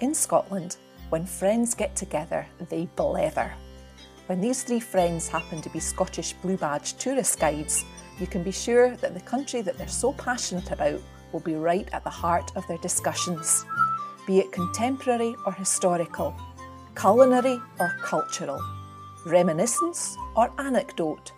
In 0.00 0.14
Scotland, 0.14 0.76
when 1.10 1.26
friends 1.26 1.74
get 1.74 1.94
together, 1.94 2.46
they 2.70 2.88
blether. 2.96 3.52
When 4.26 4.40
these 4.40 4.62
three 4.62 4.80
friends 4.80 5.28
happen 5.28 5.60
to 5.60 5.68
be 5.68 5.78
Scottish 5.78 6.32
Blue 6.34 6.56
Badge 6.56 6.94
tourist 6.96 7.38
guides, 7.38 7.84
you 8.18 8.26
can 8.26 8.42
be 8.42 8.50
sure 8.50 8.96
that 8.96 9.12
the 9.12 9.20
country 9.20 9.60
that 9.60 9.76
they're 9.76 9.88
so 9.88 10.12
passionate 10.14 10.70
about 10.70 11.00
will 11.32 11.40
be 11.40 11.54
right 11.54 11.88
at 11.92 12.04
the 12.04 12.10
heart 12.10 12.50
of 12.56 12.66
their 12.66 12.78
discussions, 12.78 13.64
be 14.26 14.38
it 14.38 14.52
contemporary 14.52 15.34
or 15.44 15.52
historical, 15.52 16.34
culinary 16.96 17.60
or 17.78 17.96
cultural, 18.02 18.60
reminiscence 19.26 20.16
or 20.34 20.50
anecdote. 20.58 21.32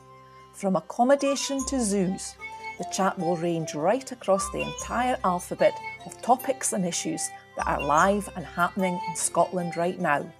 From 0.52 0.76
accommodation 0.76 1.64
to 1.66 1.80
zoos, 1.80 2.36
the 2.78 2.86
chat 2.92 3.18
will 3.18 3.36
range 3.36 3.74
right 3.74 4.10
across 4.10 4.50
the 4.50 4.62
entire 4.62 5.16
alphabet 5.24 5.74
of 6.06 6.20
topics 6.22 6.72
and 6.72 6.84
issues 6.84 7.28
that 7.56 7.66
are 7.66 7.82
live 7.82 8.28
and 8.36 8.44
happening 8.44 8.98
in 9.08 9.16
Scotland 9.16 9.76
right 9.76 10.00
now. 10.00 10.30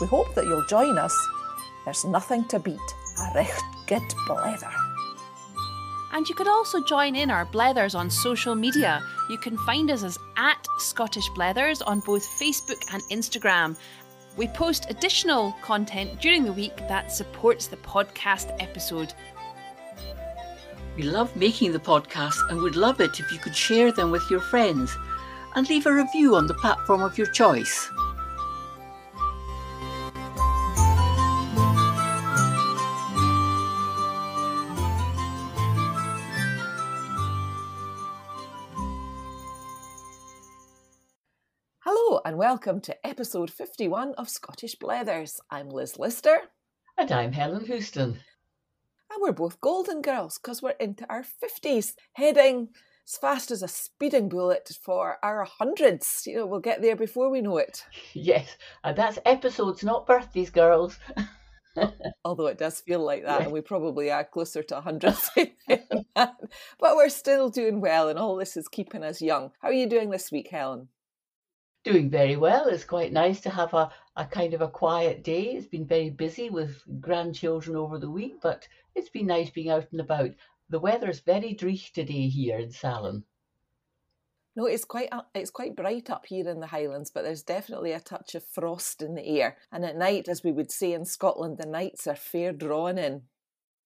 We 0.00 0.06
hope 0.06 0.34
that 0.34 0.44
you'll 0.44 0.66
join 0.66 0.96
us. 0.98 1.16
There's 1.84 2.04
nothing 2.04 2.46
to 2.48 2.58
beat 2.58 2.78
a 2.78 3.34
recht 3.34 3.62
good 3.86 4.02
blether. 4.26 4.72
And 6.12 6.28
you 6.28 6.34
could 6.34 6.48
also 6.48 6.82
join 6.82 7.14
in 7.14 7.30
our 7.30 7.46
blethers 7.46 7.94
on 7.94 8.10
social 8.10 8.54
media. 8.54 9.02
You 9.28 9.38
can 9.38 9.56
find 9.58 9.90
us 9.90 10.02
as 10.02 10.18
at 10.36 10.66
Scottish 10.78 11.28
Blethers 11.30 11.82
on 11.86 12.00
both 12.00 12.26
Facebook 12.40 12.82
and 12.92 13.02
Instagram. 13.10 13.76
We 14.36 14.48
post 14.48 14.86
additional 14.90 15.52
content 15.62 16.20
during 16.20 16.44
the 16.44 16.52
week 16.52 16.76
that 16.88 17.12
supports 17.12 17.66
the 17.66 17.76
podcast 17.76 18.56
episode. 18.60 19.14
We 20.96 21.04
love 21.04 21.34
making 21.36 21.72
the 21.72 21.78
podcasts 21.78 22.48
and 22.50 22.60
would 22.60 22.74
love 22.74 23.00
it 23.00 23.20
if 23.20 23.30
you 23.30 23.38
could 23.38 23.54
share 23.54 23.92
them 23.92 24.10
with 24.10 24.28
your 24.28 24.40
friends 24.40 24.96
and 25.54 25.68
leave 25.68 25.86
a 25.86 25.92
review 25.92 26.34
on 26.34 26.46
the 26.46 26.54
platform 26.54 27.02
of 27.02 27.16
your 27.16 27.28
choice. 27.28 27.88
Hello 41.84 42.20
and 42.24 42.36
welcome 42.36 42.80
to 42.80 43.06
episode 43.06 43.50
51 43.50 44.14
of 44.14 44.28
Scottish 44.28 44.74
Blethers. 44.74 45.38
I'm 45.50 45.70
Liz 45.70 45.98
Lister. 45.98 46.40
And 46.98 47.12
I'm 47.12 47.32
Helen 47.32 47.64
Houston. 47.64 48.18
And 49.10 49.20
we're 49.20 49.32
both 49.32 49.60
golden 49.60 50.02
girls 50.02 50.38
because 50.38 50.62
we're 50.62 50.70
into 50.72 51.04
our 51.10 51.22
50s, 51.24 51.94
heading 52.12 52.68
as 53.06 53.16
fast 53.16 53.50
as 53.50 53.62
a 53.62 53.68
speeding 53.68 54.28
bullet 54.28 54.70
for 54.80 55.18
our 55.22 55.44
hundreds. 55.44 56.22
You 56.26 56.36
know, 56.36 56.46
we'll 56.46 56.60
get 56.60 56.80
there 56.80 56.94
before 56.94 57.28
we 57.28 57.40
know 57.40 57.58
it. 57.58 57.84
Yes, 58.12 58.56
and 58.84 58.96
that's 58.96 59.18
episodes, 59.24 59.82
not 59.82 60.06
birthdays, 60.06 60.50
girls. 60.50 60.98
Although 62.24 62.46
it 62.46 62.58
does 62.58 62.80
feel 62.80 63.04
like 63.04 63.24
that, 63.24 63.42
and 63.42 63.52
we 63.52 63.60
probably 63.60 64.10
are 64.10 64.24
closer 64.24 64.62
to 64.62 64.74
100. 64.74 65.16
but 66.14 66.96
we're 66.96 67.08
still 67.08 67.48
doing 67.48 67.80
well, 67.80 68.08
and 68.08 68.18
all 68.18 68.36
this 68.36 68.56
is 68.56 68.68
keeping 68.68 69.02
us 69.02 69.22
young. 69.22 69.52
How 69.60 69.68
are 69.68 69.72
you 69.72 69.88
doing 69.88 70.10
this 70.10 70.30
week, 70.30 70.48
Helen? 70.50 70.88
Doing 71.82 72.10
very 72.10 72.36
well. 72.36 72.68
It's 72.68 72.84
quite 72.84 73.12
nice 73.12 73.40
to 73.40 73.50
have 73.50 73.72
a, 73.72 73.90
a 74.14 74.26
kind 74.26 74.52
of 74.52 74.60
a 74.60 74.68
quiet 74.68 75.24
day. 75.24 75.54
It's 75.54 75.66
been 75.66 75.86
very 75.86 76.10
busy 76.10 76.50
with 76.50 76.82
grandchildren 77.00 77.76
over 77.76 77.98
the 77.98 78.10
week, 78.10 78.34
but 78.42 78.68
it's 78.94 79.08
been 79.08 79.26
nice 79.26 79.48
being 79.48 79.70
out 79.70 79.86
and 79.90 80.00
about. 80.00 80.30
The 80.68 80.78
weather's 80.78 81.20
very 81.20 81.54
dreich 81.54 81.92
today 81.92 82.28
here 82.28 82.58
in 82.58 82.70
Saline. 82.70 83.24
No, 84.56 84.66
it's 84.66 84.84
quite 84.84 85.08
uh, 85.10 85.22
it's 85.34 85.50
quite 85.50 85.74
bright 85.74 86.10
up 86.10 86.26
here 86.26 86.48
in 86.48 86.60
the 86.60 86.66
Highlands, 86.66 87.10
but 87.10 87.22
there's 87.22 87.42
definitely 87.42 87.92
a 87.92 88.00
touch 88.00 88.34
of 88.34 88.44
frost 88.44 89.00
in 89.00 89.14
the 89.14 89.26
air. 89.40 89.56
And 89.72 89.84
at 89.84 89.96
night, 89.96 90.28
as 90.28 90.44
we 90.44 90.52
would 90.52 90.70
say 90.70 90.92
in 90.92 91.06
Scotland, 91.06 91.56
the 91.56 91.66
nights 91.66 92.06
are 92.06 92.16
fair 92.16 92.52
drawn 92.52 92.98
in. 92.98 93.22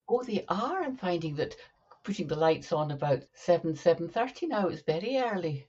Oh, 0.09 0.23
they 0.23 0.45
are. 0.49 0.83
I'm 0.83 0.97
finding 0.97 1.37
that 1.37 1.55
putting 2.03 2.27
the 2.27 2.37
lights 2.37 2.73
on 2.73 2.91
about 2.91 3.23
seven 3.35 3.77
seven 3.77 4.09
thirty 4.09 4.47
now 4.47 4.69
is 4.69 4.83
very 4.83 5.17
early. 5.19 5.69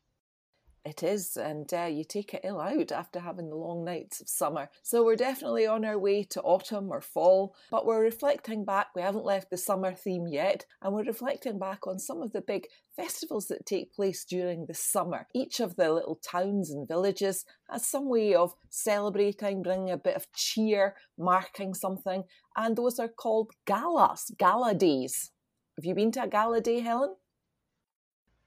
It 0.86 1.02
is, 1.02 1.36
and 1.36 1.74
uh, 1.74 1.86
you 1.86 2.04
take 2.04 2.36
it 2.36 2.42
ill 2.44 2.62
out 2.62 2.92
after 2.92 3.20
having 3.20 3.50
the 3.50 3.56
long 3.56 3.84
nights 3.84 4.22
of 4.22 4.30
summer. 4.30 4.70
So 4.84 5.04
we're 5.04 5.16
definitely 5.16 5.66
on 5.66 5.84
our 5.84 5.98
way 5.98 6.22
to 6.26 6.42
autumn 6.44 6.92
or 6.92 7.02
fall, 7.02 7.56
but 7.72 7.88
we're 7.88 8.04
reflecting 8.04 8.64
back. 8.66 8.90
We 8.96 9.02
haven't 9.02 9.26
left 9.26 9.50
the 9.50 9.58
summer 9.58 9.96
theme 9.96 10.28
yet, 10.28 10.68
and 10.84 10.94
we're 10.94 11.04
reflecting 11.04 11.58
back 11.58 11.88
on 11.88 11.98
some 11.98 12.22
of 12.22 12.34
the 12.34 12.42
big 12.42 12.68
festivals 12.96 13.48
that 13.48 13.66
take 13.66 13.96
place 13.96 14.26
during 14.26 14.68
the 14.68 14.76
summer. 14.76 15.26
Each 15.34 15.60
of 15.60 15.76
the 15.76 15.92
little 15.92 16.18
towns 16.18 16.70
and 16.70 16.88
villages 16.88 17.46
has 17.68 17.84
some 17.84 18.08
way 18.08 18.36
of 18.36 18.54
celebrating, 18.70 19.64
bringing 19.64 19.90
a 19.90 19.98
bit 19.98 20.16
of 20.16 20.32
cheer, 20.34 20.96
marking 21.18 21.74
something, 21.74 22.26
and 22.56 22.76
those 22.76 23.00
are 23.00 23.08
called 23.08 23.50
galas, 23.66 24.32
gala 24.38 24.76
days. 24.76 25.32
Have 25.78 25.86
you 25.86 25.96
been 25.96 26.12
to 26.12 26.24
a 26.24 26.28
gala 26.28 26.62
day, 26.62 26.82
Helen? 26.82 27.16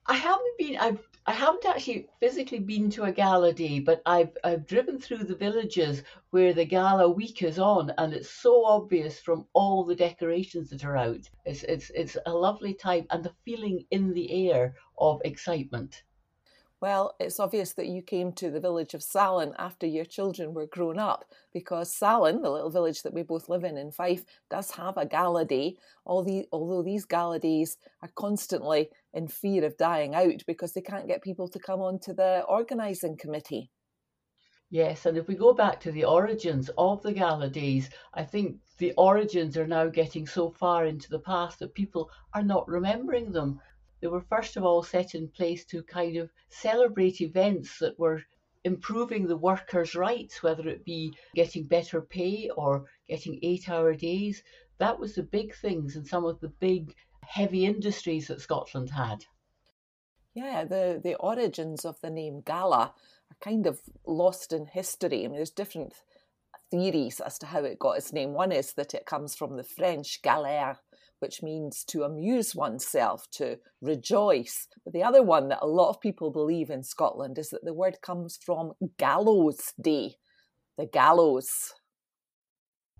I 0.08 0.14
haven't 0.16 0.58
been. 0.58 0.76
I've 0.76 1.08
I 1.24 1.32
haven't 1.32 1.64
actually 1.64 2.08
physically 2.18 2.58
been 2.58 2.90
to 2.90 3.04
a 3.04 3.12
gala 3.12 3.52
day, 3.52 3.78
but 3.78 4.02
I've 4.04 4.36
I've 4.42 4.66
driven 4.66 4.98
through 4.98 5.22
the 5.22 5.36
villages 5.36 6.02
where 6.30 6.52
the 6.52 6.64
gala 6.64 7.08
week 7.08 7.42
is 7.44 7.60
on, 7.60 7.92
and 7.96 8.12
it's 8.12 8.28
so 8.28 8.64
obvious 8.64 9.20
from 9.20 9.46
all 9.52 9.84
the 9.84 9.94
decorations 9.94 10.68
that 10.70 10.84
are 10.84 10.96
out. 10.96 11.30
It's 11.44 11.62
it's 11.62 11.90
it's 11.90 12.16
a 12.26 12.34
lovely 12.34 12.74
time, 12.74 13.06
and 13.10 13.22
the 13.22 13.32
feeling 13.44 13.84
in 13.92 14.12
the 14.14 14.50
air 14.50 14.74
of 14.98 15.20
excitement. 15.24 16.02
Well, 16.80 17.16
it's 17.18 17.40
obvious 17.40 17.72
that 17.72 17.88
you 17.88 18.02
came 18.02 18.32
to 18.34 18.52
the 18.52 18.60
village 18.60 18.94
of 18.94 19.02
Saline 19.02 19.52
after 19.58 19.84
your 19.84 20.04
children 20.04 20.54
were 20.54 20.66
grown 20.66 20.96
up, 20.96 21.24
because 21.52 21.92
Saline, 21.92 22.40
the 22.40 22.52
little 22.52 22.70
village 22.70 23.02
that 23.02 23.12
we 23.12 23.24
both 23.24 23.48
live 23.48 23.64
in 23.64 23.76
in 23.76 23.90
Fife, 23.90 24.24
does 24.48 24.70
have 24.72 24.96
a 24.96 25.04
gala 25.04 25.44
day. 25.44 25.76
Although 26.06 26.82
these 26.84 27.04
gala 27.04 27.40
days 27.40 27.78
are 28.00 28.10
constantly 28.14 28.90
in 29.12 29.26
fear 29.26 29.64
of 29.64 29.76
dying 29.76 30.14
out 30.14 30.44
because 30.46 30.72
they 30.72 30.80
can't 30.80 31.08
get 31.08 31.20
people 31.20 31.48
to 31.48 31.58
come 31.58 31.80
onto 31.80 32.14
the 32.14 32.44
organising 32.48 33.16
committee. 33.16 33.72
Yes, 34.70 35.04
and 35.06 35.16
if 35.16 35.26
we 35.26 35.34
go 35.34 35.54
back 35.54 35.80
to 35.80 35.90
the 35.90 36.04
origins 36.04 36.70
of 36.78 37.02
the 37.02 37.12
gala 37.12 37.48
days, 37.48 37.90
I 38.14 38.22
think 38.22 38.58
the 38.76 38.92
origins 38.98 39.56
are 39.56 39.66
now 39.66 39.86
getting 39.86 40.28
so 40.28 40.50
far 40.50 40.86
into 40.86 41.08
the 41.08 41.18
past 41.18 41.58
that 41.58 41.74
people 41.74 42.10
are 42.34 42.42
not 42.42 42.68
remembering 42.68 43.32
them. 43.32 43.60
They 44.00 44.08
were 44.08 44.20
first 44.20 44.56
of 44.56 44.64
all 44.64 44.82
set 44.82 45.14
in 45.14 45.28
place 45.28 45.64
to 45.66 45.82
kind 45.82 46.16
of 46.16 46.30
celebrate 46.48 47.20
events 47.20 47.78
that 47.80 47.98
were 47.98 48.22
improving 48.64 49.26
the 49.26 49.36
workers' 49.36 49.94
rights, 49.94 50.42
whether 50.42 50.68
it 50.68 50.84
be 50.84 51.12
getting 51.34 51.64
better 51.64 52.00
pay 52.00 52.50
or 52.56 52.86
getting 53.08 53.38
eight 53.42 53.68
hour 53.68 53.94
days. 53.94 54.42
That 54.78 54.98
was 54.98 55.14
the 55.14 55.22
big 55.22 55.54
things 55.54 55.96
in 55.96 56.04
some 56.04 56.24
of 56.24 56.40
the 56.40 56.48
big 56.48 56.94
heavy 57.22 57.66
industries 57.66 58.28
that 58.28 58.40
Scotland 58.40 58.90
had. 58.90 59.24
Yeah, 60.34 60.64
the, 60.64 61.00
the 61.02 61.16
origins 61.16 61.84
of 61.84 62.00
the 62.00 62.10
name 62.10 62.42
gala 62.44 62.94
are 63.30 63.36
kind 63.40 63.66
of 63.66 63.80
lost 64.06 64.52
in 64.52 64.66
history. 64.66 65.24
I 65.24 65.28
mean, 65.28 65.36
there's 65.36 65.50
different 65.50 65.94
theories 66.70 67.20
as 67.20 67.38
to 67.40 67.46
how 67.46 67.64
it 67.64 67.78
got 67.78 67.96
its 67.96 68.12
name. 68.12 68.34
One 68.34 68.52
is 68.52 68.74
that 68.74 68.94
it 68.94 69.06
comes 69.06 69.34
from 69.34 69.56
the 69.56 69.64
French 69.64 70.20
galère, 70.22 70.76
which 71.20 71.42
means 71.42 71.84
to 71.84 72.04
amuse 72.04 72.54
oneself, 72.54 73.26
to 73.32 73.58
rejoice. 73.80 74.68
But 74.84 74.92
the 74.92 75.02
other 75.02 75.22
one 75.22 75.48
that 75.48 75.62
a 75.62 75.66
lot 75.66 75.90
of 75.90 76.00
people 76.00 76.30
believe 76.30 76.70
in 76.70 76.82
Scotland 76.82 77.38
is 77.38 77.50
that 77.50 77.64
the 77.64 77.74
word 77.74 77.98
comes 78.02 78.38
from 78.44 78.72
gallows 78.98 79.72
day, 79.80 80.16
the 80.76 80.86
gallows. 80.86 81.74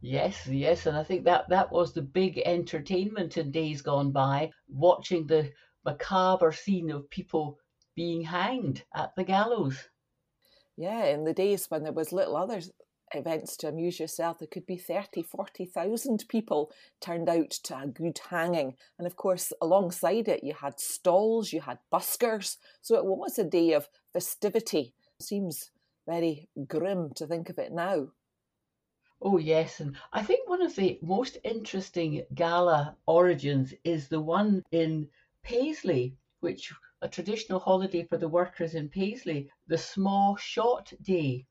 Yes, 0.00 0.46
yes, 0.46 0.86
and 0.86 0.96
I 0.96 1.02
think 1.02 1.24
that 1.24 1.48
that 1.48 1.72
was 1.72 1.92
the 1.92 2.02
big 2.02 2.40
entertainment 2.44 3.36
in 3.36 3.50
days 3.50 3.82
gone 3.82 4.12
by, 4.12 4.50
watching 4.68 5.26
the 5.26 5.50
macabre 5.84 6.52
scene 6.52 6.90
of 6.90 7.10
people 7.10 7.58
being 7.96 8.22
hanged 8.22 8.84
at 8.94 9.14
the 9.16 9.24
gallows. 9.24 9.88
Yeah, 10.76 11.06
in 11.06 11.24
the 11.24 11.34
days 11.34 11.66
when 11.68 11.82
there 11.82 11.92
was 11.92 12.12
little 12.12 12.36
other 12.36 12.60
events 13.12 13.56
to 13.58 13.68
amuse 13.68 13.98
yourself, 13.98 14.38
there 14.38 14.48
could 14.48 14.66
be 14.66 14.76
30, 14.76 15.22
40,000 15.22 16.24
people 16.28 16.70
turned 17.00 17.28
out 17.28 17.50
to 17.50 17.78
a 17.78 17.86
good 17.86 18.18
hanging. 18.30 18.74
And 18.98 19.06
of 19.06 19.16
course, 19.16 19.52
alongside 19.60 20.28
it, 20.28 20.44
you 20.44 20.54
had 20.54 20.80
stalls, 20.80 21.52
you 21.52 21.60
had 21.60 21.78
buskers. 21.92 22.56
So 22.82 22.96
it 22.96 23.04
was 23.04 23.38
a 23.38 23.44
day 23.44 23.72
of 23.72 23.88
festivity. 24.12 24.94
Seems 25.20 25.70
very 26.06 26.48
grim 26.66 27.12
to 27.16 27.26
think 27.26 27.50
of 27.50 27.58
it 27.58 27.72
now. 27.72 28.08
Oh, 29.20 29.38
yes. 29.38 29.80
And 29.80 29.96
I 30.12 30.22
think 30.22 30.48
one 30.48 30.62
of 30.62 30.76
the 30.76 30.98
most 31.02 31.38
interesting 31.42 32.24
gala 32.34 32.96
origins 33.06 33.74
is 33.82 34.08
the 34.08 34.20
one 34.20 34.62
in 34.70 35.08
Paisley, 35.42 36.16
which 36.40 36.72
a 37.02 37.08
traditional 37.08 37.60
holiday 37.60 38.04
for 38.04 38.16
the 38.16 38.28
workers 38.28 38.74
in 38.74 38.88
Paisley, 38.88 39.50
the 39.66 39.78
Small 39.78 40.36
Shot 40.36 40.92
Day. 41.02 41.46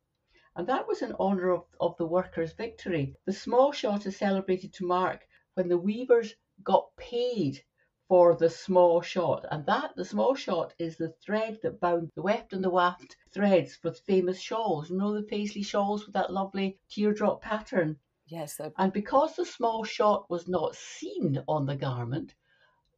And 0.57 0.65
that 0.65 0.88
was 0.88 1.04
in 1.04 1.13
honour 1.19 1.51
of, 1.51 1.65
of 1.80 1.95
the 1.98 2.07
workers' 2.07 2.51
victory. 2.51 3.15
The 3.25 3.31
small 3.31 3.71
shot 3.71 4.07
is 4.07 4.18
celebrated 4.18 4.74
to 4.74 4.88
mark 4.88 5.27
when 5.54 5.69
the 5.69 5.77
weavers 5.77 6.33
got 6.63 6.88
paid 6.98 7.63
for 8.07 8.36
the 8.36 8.50
small 8.50 9.00
shot. 9.00 9.45
And 9.51 9.63
that, 9.68 9.95
the 9.95 10.04
small 10.04 10.33
shot, 10.33 10.74
is 10.80 10.98
the 10.98 11.13
thread 11.24 11.59
that 11.62 11.80
bound 11.80 12.09
the 12.15 12.24
weft 12.24 12.54
and 12.54 12.63
the 12.63 12.71
waft 12.71 13.18
threads 13.31 13.75
for 13.75 13.92
the 13.92 13.98
famous 13.98 14.39
shawls. 14.39 14.89
You 14.89 14.98
know 14.98 15.13
the 15.13 15.21
paisley 15.21 15.62
shawls 15.62 16.07
with 16.07 16.15
that 16.15 16.33
lovely 16.33 16.80
teardrop 16.89 17.44
pattern? 17.44 18.00
Yes. 18.25 18.60
And 18.80 18.92
because 18.92 19.36
the 19.36 19.45
small 19.45 19.83
shot 19.83 20.27
was 20.27 20.48
not 20.48 20.75
seen 20.75 21.39
on 21.48 21.68
the 21.68 21.75
garment, 21.75 22.33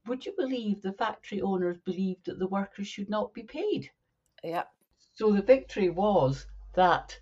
would 0.08 0.26
you 0.26 0.34
believe 0.38 0.82
the 0.82 0.94
factory 0.94 1.42
owners 1.42 1.78
believed 1.80 2.26
that 2.28 2.40
the 2.40 2.48
workers 2.48 2.88
should 2.88 3.10
not 3.10 3.34
be 3.34 3.44
paid? 3.44 3.92
Yeah. 4.46 4.64
So 5.14 5.34
the 5.34 5.42
victory 5.42 5.90
was 5.90 6.46
that 6.74 7.20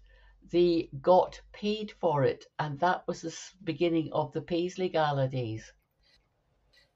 they 0.51 0.89
got 1.01 1.41
paid 1.51 1.91
for 1.99 2.23
it, 2.23 2.45
and 2.59 2.79
that 2.79 3.07
was 3.07 3.21
the 3.21 3.35
beginning 3.63 4.09
of 4.13 4.31
the 4.33 4.41
Paisley 4.41 4.89
Gala 4.89 5.27
days. 5.27 5.73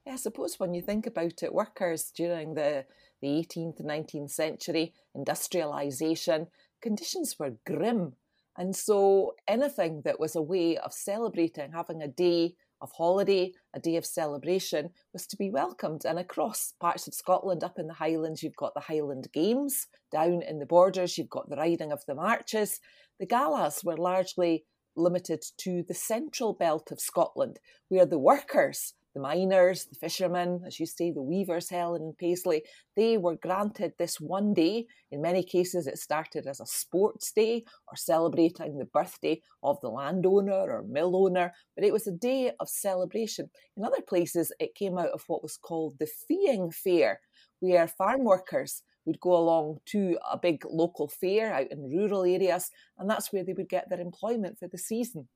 Yeah, 0.05 0.13
I 0.13 0.17
suppose 0.17 0.59
when 0.59 0.73
you 0.73 0.81
think 0.81 1.05
about 1.05 1.43
it, 1.43 1.53
workers 1.53 2.11
during 2.15 2.55
the, 2.55 2.85
the 3.21 3.27
18th 3.27 3.79
and 3.79 3.89
19th 3.89 4.31
century, 4.31 4.93
industrialisation, 5.15 6.47
conditions 6.81 7.35
were 7.37 7.57
grim. 7.65 8.13
And 8.57 8.75
so 8.75 9.35
anything 9.47 10.01
that 10.03 10.19
was 10.19 10.35
a 10.35 10.41
way 10.41 10.77
of 10.77 10.93
celebrating, 10.93 11.71
having 11.71 12.01
a 12.01 12.07
day 12.07 12.55
of 12.81 12.91
holiday, 12.91 13.53
a 13.73 13.79
day 13.79 13.95
of 13.95 14.05
celebration, 14.05 14.89
was 15.13 15.27
to 15.27 15.37
be 15.37 15.49
welcomed. 15.49 16.05
And 16.05 16.19
across 16.19 16.73
parts 16.79 17.07
of 17.07 17.13
Scotland, 17.13 17.63
up 17.63 17.77
in 17.77 17.87
the 17.87 17.93
Highlands, 17.93 18.43
you've 18.43 18.55
got 18.55 18.73
the 18.73 18.81
Highland 18.81 19.27
Games. 19.33 19.87
Down 20.11 20.41
in 20.41 20.59
the 20.59 20.65
borders, 20.65 21.17
you've 21.17 21.29
got 21.29 21.49
the 21.49 21.55
riding 21.55 21.91
of 21.91 22.05
the 22.05 22.15
marches. 22.15 22.79
The 23.19 23.25
galas 23.25 23.83
were 23.83 23.97
largely 23.97 24.65
limited 24.95 25.43
to 25.57 25.83
the 25.87 25.93
central 25.93 26.53
belt 26.53 26.91
of 26.91 26.99
Scotland, 26.99 27.59
where 27.87 28.05
the 28.05 28.19
workers 28.19 28.93
the 29.13 29.21
miners, 29.21 29.85
the 29.85 29.95
fishermen, 29.95 30.61
as 30.65 30.79
you 30.79 30.85
say, 30.85 31.11
the 31.11 31.21
weavers, 31.21 31.69
Helen 31.69 32.01
and 32.01 32.17
Paisley, 32.17 32.63
they 32.95 33.17
were 33.17 33.35
granted 33.35 33.93
this 33.97 34.19
one 34.19 34.53
day. 34.53 34.85
In 35.11 35.21
many 35.21 35.43
cases, 35.43 35.87
it 35.87 35.97
started 35.97 36.47
as 36.47 36.59
a 36.59 36.65
sports 36.65 37.31
day 37.31 37.65
or 37.87 37.95
celebrating 37.95 38.77
the 38.77 38.85
birthday 38.85 39.41
of 39.63 39.79
the 39.81 39.89
landowner 39.89 40.53
or 40.53 40.83
mill 40.87 41.15
owner, 41.15 41.53
but 41.75 41.85
it 41.85 41.93
was 41.93 42.07
a 42.07 42.11
day 42.11 42.51
of 42.59 42.69
celebration. 42.69 43.49
In 43.75 43.83
other 43.83 44.01
places, 44.07 44.53
it 44.59 44.75
came 44.75 44.97
out 44.97 45.11
of 45.11 45.23
what 45.27 45.43
was 45.43 45.57
called 45.57 45.95
the 45.99 46.07
feeing 46.27 46.71
fair, 46.71 47.19
where 47.59 47.87
farm 47.87 48.23
workers 48.23 48.83
would 49.05 49.19
go 49.19 49.35
along 49.35 49.79
to 49.87 50.17
a 50.31 50.37
big 50.37 50.63
local 50.69 51.07
fair 51.07 51.53
out 51.53 51.71
in 51.71 51.89
rural 51.89 52.23
areas, 52.23 52.69
and 52.97 53.09
that's 53.09 53.33
where 53.33 53.43
they 53.43 53.53
would 53.53 53.69
get 53.69 53.89
their 53.89 53.99
employment 53.99 54.57
for 54.59 54.67
the 54.67 54.77
season. 54.77 55.27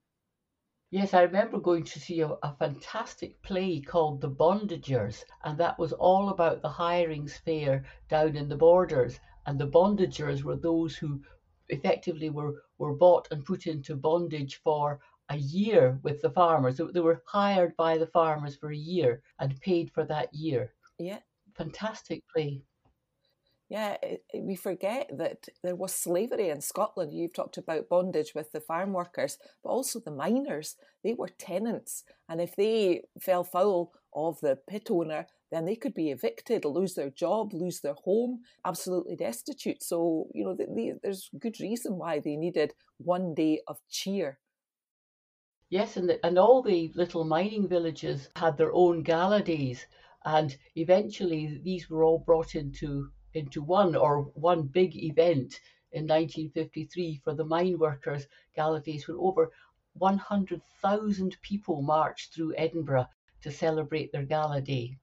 Yes, 0.92 1.14
I 1.14 1.24
remember 1.24 1.60
going 1.60 1.84
to 1.84 2.00
see 2.00 2.22
a, 2.22 2.30
a, 2.42 2.56
fantastic 2.58 3.42
play 3.44 3.82
called 3.82 4.22
The 4.22 4.30
Bondagers, 4.30 5.24
and 5.44 5.58
that 5.60 5.78
was 5.78 5.94
all 5.94 6.30
about 6.30 6.62
the 6.62 6.70
hirings 6.70 7.38
fair 7.38 7.86
down 8.10 8.36
in 8.36 8.50
the 8.50 8.56
borders. 8.56 9.20
And 9.46 9.60
the 9.60 9.68
bondagers 9.68 10.44
were 10.44 10.56
those 10.56 10.96
who 10.96 11.22
effectively 11.70 12.30
were, 12.30 12.64
were 12.78 12.96
bought 12.96 13.28
and 13.32 13.46
put 13.46 13.68
into 13.68 13.96
bondage 13.96 14.62
for 14.64 15.00
a 15.30 15.38
year 15.38 16.00
with 16.04 16.22
the 16.22 16.30
farmers. 16.30 16.78
They 16.78 17.00
were 17.00 17.24
hired 17.26 17.76
by 17.76 17.98
the 17.98 18.08
farmers 18.08 18.56
for 18.56 18.72
a 18.72 18.78
year 18.78 19.22
and 19.40 19.60
paid 19.62 19.92
for 19.92 20.06
that 20.06 20.34
year. 20.34 20.74
Yeah. 20.98 21.20
Fantastic 21.56 22.24
play. 22.28 22.62
Yeah, 23.68 23.98
we 24.40 24.56
forget 24.56 25.10
that 25.18 25.48
there 25.64 25.76
was 25.76 25.94
slavery 25.94 26.50
in 26.50 26.62
Scotland. 26.62 27.12
You've 27.12 27.34
talked 27.34 27.58
about 27.58 27.90
bondage 27.90 28.34
with 28.36 28.52
the 28.52 28.62
farm 28.62 28.94
workers, 28.94 29.40
but 29.64 29.70
also 29.70 30.00
the 30.00 30.12
miners. 30.12 30.76
They 31.04 31.14
were 31.14 31.30
tenants, 31.30 32.04
and 32.30 32.40
if 32.40 32.56
they 32.56 33.02
fell 33.20 33.44
foul 33.44 33.92
of 34.14 34.40
the 34.42 34.60
pit 34.70 34.90
owner, 34.92 35.28
then 35.52 35.66
they 35.66 35.76
could 35.76 35.96
be 35.96 36.12
evicted, 36.12 36.64
lose 36.64 36.94
their 36.94 37.10
job, 37.10 37.54
lose 37.54 37.82
their 37.82 37.96
home, 38.04 38.42
absolutely 38.66 39.16
destitute. 39.16 39.82
So, 39.82 40.28
you 40.34 40.44
know, 40.44 40.56
the, 40.56 40.66
the, 40.66 41.00
there's 41.02 41.30
good 41.40 41.60
reason 41.60 41.98
why 41.98 42.20
they 42.20 42.36
needed 42.36 42.74
one 42.98 43.34
day 43.34 43.62
of 43.68 43.80
cheer. 43.90 44.40
Yes, 45.70 45.98
and, 45.98 46.08
the, 46.08 46.24
and 46.26 46.38
all 46.38 46.62
the 46.62 46.92
little 46.96 47.26
mining 47.26 47.68
villages 47.68 48.30
had 48.36 48.58
their 48.58 48.74
own 48.74 49.02
gala 49.02 49.42
days, 49.42 49.86
and 50.24 50.56
eventually 50.76 51.60
these 51.64 51.90
were 51.90 52.04
all 52.04 52.20
brought 52.20 52.54
into 52.54 53.10
into 53.36 53.62
one 53.62 53.96
or 53.96 54.22
one 54.34 54.64
big 54.64 54.96
event 54.96 55.60
in 55.92 56.08
1953 56.08 57.22
for 57.24 57.34
the 57.34 57.46
mine 57.46 57.78
workers 57.78 58.28
gala 58.56 58.82
days 58.82 59.08
where 59.08 59.18
over 59.18 59.52
100,000 59.94 61.38
people 61.42 61.82
marched 61.82 62.34
through 62.34 62.54
Edinburgh 62.58 63.08
to 63.42 63.52
celebrate 63.52 64.12
their 64.12 64.26
gala 64.26 64.62
day. 64.62 64.98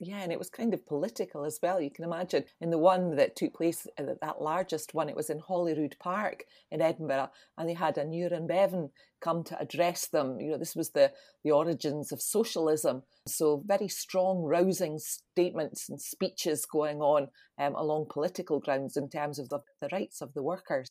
Yeah, 0.00 0.20
and 0.20 0.30
it 0.30 0.38
was 0.38 0.48
kind 0.48 0.74
of 0.74 0.86
political 0.86 1.44
as 1.44 1.58
well. 1.60 1.80
You 1.80 1.90
can 1.90 2.04
imagine 2.04 2.44
in 2.60 2.70
the 2.70 2.78
one 2.78 3.16
that 3.16 3.34
took 3.34 3.54
place, 3.54 3.84
uh, 3.98 4.14
that 4.22 4.40
largest 4.40 4.94
one, 4.94 5.08
it 5.08 5.16
was 5.16 5.28
in 5.28 5.40
Holyrood 5.40 5.96
Park 5.98 6.44
in 6.70 6.80
Edinburgh, 6.80 7.30
and 7.56 7.68
they 7.68 7.74
had 7.74 7.96
Aneurin 7.96 8.46
Bevan 8.46 8.90
come 9.20 9.42
to 9.44 9.58
address 9.58 10.06
them. 10.06 10.40
You 10.40 10.52
know, 10.52 10.58
this 10.58 10.76
was 10.76 10.90
the, 10.90 11.12
the 11.42 11.50
origins 11.50 12.12
of 12.12 12.22
socialism. 12.22 13.02
So, 13.26 13.64
very 13.66 13.88
strong, 13.88 14.44
rousing 14.44 15.00
statements 15.00 15.88
and 15.88 16.00
speeches 16.00 16.64
going 16.64 17.00
on 17.00 17.28
um, 17.58 17.74
along 17.74 18.06
political 18.08 18.60
grounds 18.60 18.96
in 18.96 19.10
terms 19.10 19.40
of 19.40 19.48
the, 19.48 19.58
the 19.80 19.88
rights 19.90 20.20
of 20.20 20.32
the 20.32 20.44
workers. 20.44 20.88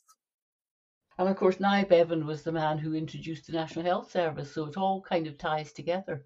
And 1.17 1.29
of 1.29 1.37
course, 1.37 1.61
Nye 1.61 1.85
Bevan 1.85 2.27
was 2.27 2.43
the 2.43 2.51
man 2.51 2.77
who 2.77 2.93
introduced 2.93 3.47
the 3.47 3.53
National 3.53 3.85
Health 3.85 4.11
Service, 4.11 4.53
so 4.53 4.65
it 4.65 4.75
all 4.75 5.01
kind 5.01 5.27
of 5.27 5.37
ties 5.37 5.71
together. 5.71 6.25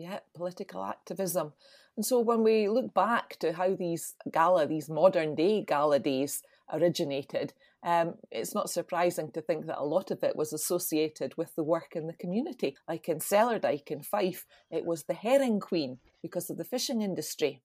Yeah, 0.00 0.20
political 0.34 0.84
activism. 0.84 1.52
And 1.96 2.06
so 2.06 2.20
when 2.20 2.44
we 2.44 2.68
look 2.68 2.94
back 2.94 3.36
to 3.40 3.52
how 3.52 3.74
these 3.74 4.14
gala, 4.30 4.66
these 4.66 4.88
modern 4.88 5.34
day 5.34 5.64
gala 5.64 5.98
days 5.98 6.42
originated, 6.72 7.52
um, 7.82 8.14
it's 8.30 8.54
not 8.54 8.70
surprising 8.70 9.32
to 9.32 9.40
think 9.40 9.66
that 9.66 9.80
a 9.80 9.84
lot 9.84 10.12
of 10.12 10.22
it 10.22 10.36
was 10.36 10.52
associated 10.52 11.36
with 11.36 11.56
the 11.56 11.64
work 11.64 11.96
in 11.96 12.06
the 12.06 12.12
community. 12.12 12.76
Like 12.88 13.08
in 13.08 13.18
Cellardyke 13.18 13.90
in 13.90 14.02
Fife, 14.02 14.46
it 14.70 14.84
was 14.84 15.04
the 15.04 15.14
herring 15.14 15.58
queen 15.58 15.98
because 16.22 16.48
of 16.50 16.56
the 16.56 16.64
fishing 16.64 17.02
industry. 17.02 17.62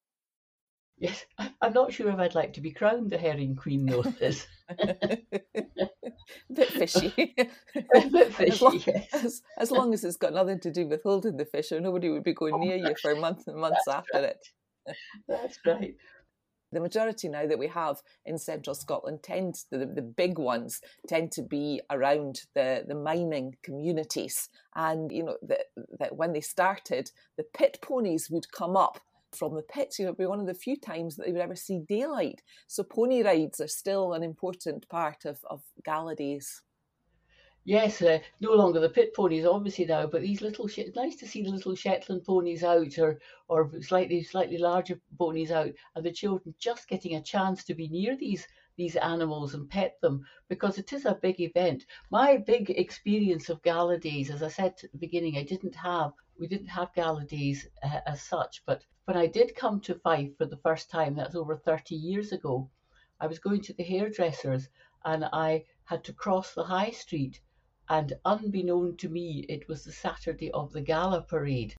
Yes, 1.03 1.25
I'm 1.61 1.73
not 1.73 1.91
sure 1.91 2.09
if 2.09 2.17
I'd 2.17 2.33
like 2.33 2.53
to 2.53 2.61
be 2.61 2.71
crowned 2.71 3.09
the 3.09 3.17
herring 3.17 3.57
queen 3.57 3.85
though. 3.85 4.03
This 4.03 4.47
bit 6.53 6.69
fishy. 6.69 7.13
a 7.37 8.09
bit 8.09 8.33
fishy, 8.33 8.45
as 8.53 8.61
long, 8.61 8.81
yes. 8.87 9.07
as, 9.11 9.41
as 9.57 9.71
long 9.71 9.93
as 9.93 10.05
it's 10.05 10.15
got 10.15 10.33
nothing 10.33 10.61
to 10.61 10.71
do 10.71 10.87
with 10.87 11.03
holding 11.03 11.35
the 11.35 11.43
fish, 11.43 11.73
or 11.73 11.81
nobody 11.81 12.09
would 12.09 12.23
be 12.23 12.33
going 12.33 12.53
Oh, 12.53 12.59
near 12.59 12.77
you 12.77 12.95
for 13.01 13.15
months 13.17 13.47
and 13.47 13.57
months 13.57 13.85
after 13.85 14.13
right. 14.13 14.23
it. 14.23 14.95
That's 15.27 15.59
right. 15.65 15.93
The 16.71 16.79
majority 16.79 17.27
now 17.27 17.47
that 17.47 17.59
we 17.59 17.67
have 17.67 17.97
in 18.25 18.37
central 18.37 18.73
Scotland 18.73 19.23
tend 19.23 19.55
the, 19.71 19.79
the 19.79 20.01
big 20.01 20.39
ones 20.39 20.79
tend 21.05 21.33
to 21.33 21.41
be 21.41 21.81
around 21.91 22.43
the, 22.55 22.85
the 22.87 22.95
mining 22.95 23.57
communities. 23.61 24.47
And 24.73 25.11
you 25.11 25.23
know 25.23 25.35
that 25.43 25.65
that 25.99 26.15
when 26.15 26.31
they 26.31 26.41
started, 26.41 27.11
the 27.37 27.43
pit 27.43 27.79
ponies 27.81 28.29
would 28.31 28.51
come 28.53 28.77
up 28.77 29.01
from 29.35 29.55
the 29.55 29.63
pits. 29.63 29.99
You 29.99 30.05
know, 30.05 30.09
it'd 30.09 30.19
be 30.19 30.25
one 30.25 30.39
of 30.39 30.47
the 30.47 30.53
few 30.53 30.77
times 30.77 31.15
that 31.15 31.25
they 31.25 31.31
would 31.31 31.41
ever 31.41 31.55
see 31.55 31.79
daylight. 31.79 32.41
So 32.67 32.83
pony 32.83 33.23
rides 33.23 33.59
are 33.59 33.67
still 33.67 34.13
an 34.13 34.23
important 34.23 34.87
part 34.89 35.25
of, 35.25 35.39
of 35.49 35.61
gala 35.83 36.15
days. 36.15 36.61
Yes, 37.65 38.01
uh, 38.01 38.19
no 38.41 38.51
longer 38.51 38.81
the 38.81 38.89
pit 38.89 39.13
ponies, 39.15 39.45
obviously 39.45 39.85
now, 39.85 40.05
but 40.05 40.21
these 40.21 40.41
little, 40.41 40.69
nice 40.97 41.15
to 41.15 41.27
see 41.27 41.43
the 41.43 41.49
little 41.49 41.75
Shetland 41.75 42.25
ponies 42.25 42.61
out, 42.61 42.99
or 42.99 43.19
or 43.47 43.71
slightly 43.81 44.21
slightly 44.21 44.57
larger 44.57 44.99
ponies 45.17 45.49
out, 45.49 45.71
and 45.95 46.05
the 46.05 46.11
children 46.11 46.53
just 46.59 46.89
getting 46.89 47.15
a 47.15 47.23
chance 47.23 47.63
to 47.63 47.73
be 47.73 47.87
near 47.87 48.17
these 48.17 48.45
these 48.75 48.95
animals 48.95 49.53
and 49.53 49.69
pet 49.69 49.99
them 50.01 50.25
because 50.47 50.77
it 50.77 50.91
is 50.93 51.05
a 51.05 51.15
big 51.15 51.39
event. 51.39 51.85
My 52.09 52.37
big 52.37 52.69
experience 52.69 53.49
of 53.49 53.61
gala 53.61 53.97
days, 53.97 54.29
as 54.29 54.41
I 54.41 54.47
said 54.47 54.73
at 54.83 54.91
the 54.91 54.97
beginning, 54.97 55.37
I 55.37 55.43
didn't 55.43 55.75
have 55.75 56.11
we 56.39 56.47
didn't 56.47 56.67
have 56.67 56.93
gala 56.93 57.25
days 57.25 57.67
uh, 57.83 57.99
as 58.05 58.21
such, 58.21 58.63
but 58.65 58.83
when 59.05 59.17
I 59.17 59.27
did 59.27 59.55
come 59.55 59.81
to 59.81 59.99
Fife 59.99 60.35
for 60.37 60.45
the 60.45 60.57
first 60.57 60.89
time, 60.89 61.15
that's 61.15 61.35
over 61.35 61.57
30 61.57 61.95
years 61.95 62.31
ago, 62.31 62.69
I 63.19 63.27
was 63.27 63.39
going 63.39 63.61
to 63.61 63.73
the 63.73 63.83
hairdressers 63.83 64.69
and 65.05 65.25
I 65.25 65.65
had 65.83 66.03
to 66.05 66.13
cross 66.13 66.53
the 66.53 66.63
high 66.63 66.91
street 66.91 67.41
and 67.89 68.13
unbeknown 68.23 68.95
to 68.97 69.09
me, 69.09 69.45
it 69.49 69.67
was 69.67 69.83
the 69.83 69.91
Saturday 69.91 70.49
of 70.51 70.71
the 70.71 70.81
gala 70.81 71.21
parade. 71.21 71.75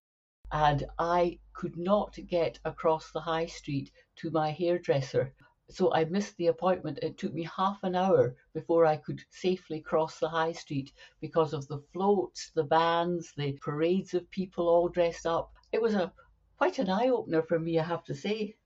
And 0.52 0.84
I 0.98 1.40
could 1.54 1.78
not 1.78 2.14
get 2.28 2.58
across 2.64 3.10
the 3.10 3.22
high 3.22 3.46
street 3.46 3.90
to 4.16 4.30
my 4.30 4.50
hairdresser. 4.50 5.34
So 5.70 5.92
I 5.94 6.04
missed 6.04 6.36
the 6.36 6.48
appointment. 6.48 6.98
It 7.02 7.16
took 7.16 7.32
me 7.32 7.44
half 7.44 7.82
an 7.82 7.94
hour 7.94 8.36
before 8.52 8.84
I 8.84 8.96
could 8.96 9.22
safely 9.30 9.80
cross 9.80 10.18
the 10.18 10.28
high 10.28 10.52
street 10.52 10.92
because 11.20 11.52
of 11.54 11.66
the 11.68 11.78
floats, 11.92 12.50
the 12.54 12.64
bands, 12.64 13.32
the 13.36 13.52
parades 13.52 14.12
of 14.14 14.30
people 14.30 14.68
all 14.68 14.88
dressed 14.88 15.26
up. 15.26 15.52
It 15.72 15.80
was 15.80 15.94
a 15.94 16.12
quite 16.58 16.78
an 16.78 16.90
eye 16.90 17.08
opener 17.08 17.42
for 17.42 17.58
me, 17.58 17.78
I 17.78 17.84
have 17.84 18.04
to 18.04 18.14
say. 18.14 18.56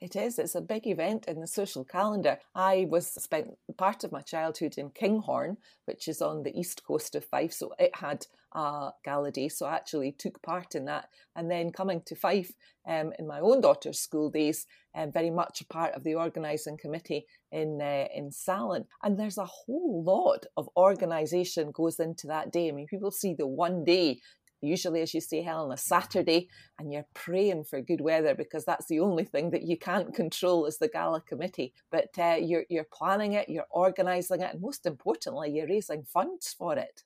It 0.00 0.16
is. 0.16 0.38
It's 0.38 0.54
a 0.54 0.62
big 0.62 0.86
event 0.86 1.26
in 1.28 1.40
the 1.40 1.46
social 1.46 1.84
calendar. 1.84 2.38
I 2.54 2.86
was 2.88 3.06
spent 3.06 3.58
part 3.76 4.02
of 4.02 4.12
my 4.12 4.22
childhood 4.22 4.78
in 4.78 4.90
Kinghorn, 4.90 5.58
which 5.84 6.08
is 6.08 6.22
on 6.22 6.42
the 6.42 6.58
east 6.58 6.82
coast 6.84 7.14
of 7.14 7.24
Fife, 7.26 7.52
so 7.52 7.74
it 7.78 7.94
had 7.94 8.26
a 8.52 8.92
gala 9.04 9.30
day. 9.30 9.48
So 9.48 9.66
I 9.66 9.74
actually 9.74 10.12
took 10.12 10.40
part 10.40 10.74
in 10.74 10.86
that. 10.86 11.10
And 11.36 11.50
then 11.50 11.70
coming 11.70 12.00
to 12.06 12.16
Fife 12.16 12.52
um, 12.88 13.12
in 13.18 13.26
my 13.26 13.40
own 13.40 13.60
daughter's 13.60 14.00
school 14.00 14.30
days, 14.30 14.66
um, 14.94 15.12
very 15.12 15.30
much 15.30 15.60
a 15.60 15.66
part 15.66 15.94
of 15.94 16.02
the 16.02 16.14
organising 16.14 16.78
committee 16.78 17.26
in 17.52 17.82
uh, 17.82 18.06
in 18.14 18.32
Saline. 18.32 18.86
And 19.02 19.18
there's 19.18 19.38
a 19.38 19.44
whole 19.44 20.02
lot 20.02 20.46
of 20.56 20.70
organisation 20.78 21.72
goes 21.72 22.00
into 22.00 22.26
that 22.28 22.50
day. 22.52 22.68
I 22.68 22.72
mean, 22.72 22.86
people 22.86 23.10
see 23.10 23.34
the 23.34 23.46
one 23.46 23.84
day 23.84 24.20
usually, 24.60 25.00
as 25.02 25.14
you 25.14 25.20
say, 25.20 25.42
Helen, 25.42 25.66
on 25.66 25.72
a 25.72 25.76
Saturday, 25.76 26.48
and 26.78 26.92
you're 26.92 27.06
praying 27.14 27.64
for 27.64 27.80
good 27.80 28.00
weather 28.00 28.34
because 28.34 28.64
that's 28.64 28.86
the 28.86 29.00
only 29.00 29.24
thing 29.24 29.50
that 29.50 29.62
you 29.62 29.78
can't 29.78 30.14
control 30.14 30.66
as 30.66 30.78
the 30.78 30.88
gala 30.88 31.20
committee. 31.20 31.74
But 31.90 32.10
uh, 32.18 32.38
you're 32.40 32.64
you're 32.68 32.86
planning 32.92 33.34
it, 33.34 33.48
you're 33.48 33.66
organising 33.70 34.40
it, 34.40 34.52
and 34.52 34.62
most 34.62 34.86
importantly, 34.86 35.50
you're 35.50 35.68
raising 35.68 36.04
funds 36.04 36.54
for 36.56 36.76
it. 36.76 37.02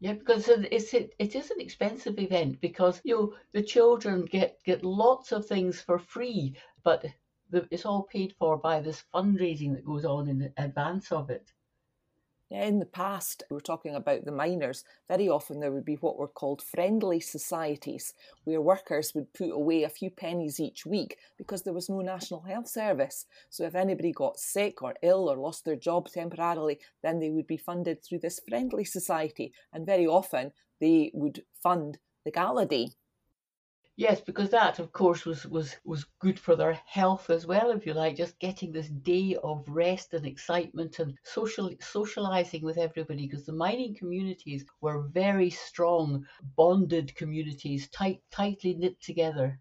Yeah, 0.00 0.14
because 0.14 0.48
it's 0.48 0.94
it, 0.94 1.14
it 1.18 1.34
is 1.34 1.50
an 1.50 1.60
expensive 1.60 2.18
event 2.18 2.60
because 2.60 3.00
you 3.04 3.14
know, 3.14 3.34
the 3.52 3.62
children 3.62 4.24
get 4.24 4.58
get 4.64 4.82
lots 4.82 5.30
of 5.32 5.46
things 5.46 5.80
for 5.80 5.98
free, 5.98 6.56
but 6.82 7.04
it's 7.52 7.84
all 7.84 8.04
paid 8.04 8.34
for 8.38 8.56
by 8.56 8.80
this 8.80 9.04
fundraising 9.14 9.74
that 9.74 9.84
goes 9.84 10.04
on 10.04 10.28
in 10.28 10.52
advance 10.56 11.12
of 11.12 11.28
it. 11.30 11.52
In 12.50 12.80
the 12.80 12.86
past, 12.86 13.44
we 13.48 13.54
were 13.54 13.60
talking 13.60 13.94
about 13.94 14.24
the 14.24 14.32
miners. 14.32 14.82
Very 15.06 15.28
often, 15.28 15.60
there 15.60 15.70
would 15.70 15.84
be 15.84 15.94
what 15.94 16.18
were 16.18 16.26
called 16.26 16.60
friendly 16.60 17.20
societies, 17.20 18.12
where 18.42 18.60
workers 18.60 19.14
would 19.14 19.32
put 19.32 19.50
away 19.50 19.84
a 19.84 19.88
few 19.88 20.10
pennies 20.10 20.58
each 20.58 20.84
week 20.84 21.16
because 21.38 21.62
there 21.62 21.72
was 21.72 21.88
no 21.88 22.00
National 22.00 22.40
Health 22.40 22.66
Service. 22.66 23.26
So, 23.50 23.64
if 23.66 23.76
anybody 23.76 24.10
got 24.10 24.40
sick 24.40 24.82
or 24.82 24.96
ill 25.00 25.30
or 25.30 25.36
lost 25.36 25.64
their 25.64 25.76
job 25.76 26.08
temporarily, 26.08 26.80
then 27.04 27.20
they 27.20 27.30
would 27.30 27.46
be 27.46 27.56
funded 27.56 28.02
through 28.02 28.18
this 28.18 28.40
friendly 28.48 28.84
society. 28.84 29.52
And 29.72 29.86
very 29.86 30.08
often, 30.08 30.50
they 30.80 31.12
would 31.14 31.44
fund 31.62 31.98
the 32.24 32.32
gala 32.32 32.66
day. 32.66 32.88
Yes, 34.00 34.18
because 34.18 34.48
that, 34.48 34.78
of 34.78 34.92
course, 34.92 35.26
was, 35.26 35.44
was, 35.44 35.76
was 35.84 36.06
good 36.20 36.40
for 36.40 36.56
their 36.56 36.72
health 36.86 37.28
as 37.28 37.46
well, 37.46 37.70
if 37.70 37.84
you 37.84 37.92
like, 37.92 38.16
just 38.16 38.38
getting 38.38 38.72
this 38.72 38.88
day 38.88 39.36
of 39.44 39.68
rest 39.68 40.14
and 40.14 40.24
excitement 40.24 41.00
and 41.00 41.18
social 41.22 41.70
socializing 41.80 42.62
with 42.62 42.78
everybody. 42.78 43.26
Because 43.26 43.44
the 43.44 43.52
mining 43.52 43.94
communities 43.94 44.64
were 44.80 45.02
very 45.02 45.50
strong, 45.50 46.26
bonded 46.56 47.14
communities, 47.14 47.90
tight, 47.90 48.22
tightly 48.30 48.72
knit 48.72 48.98
together. 49.02 49.60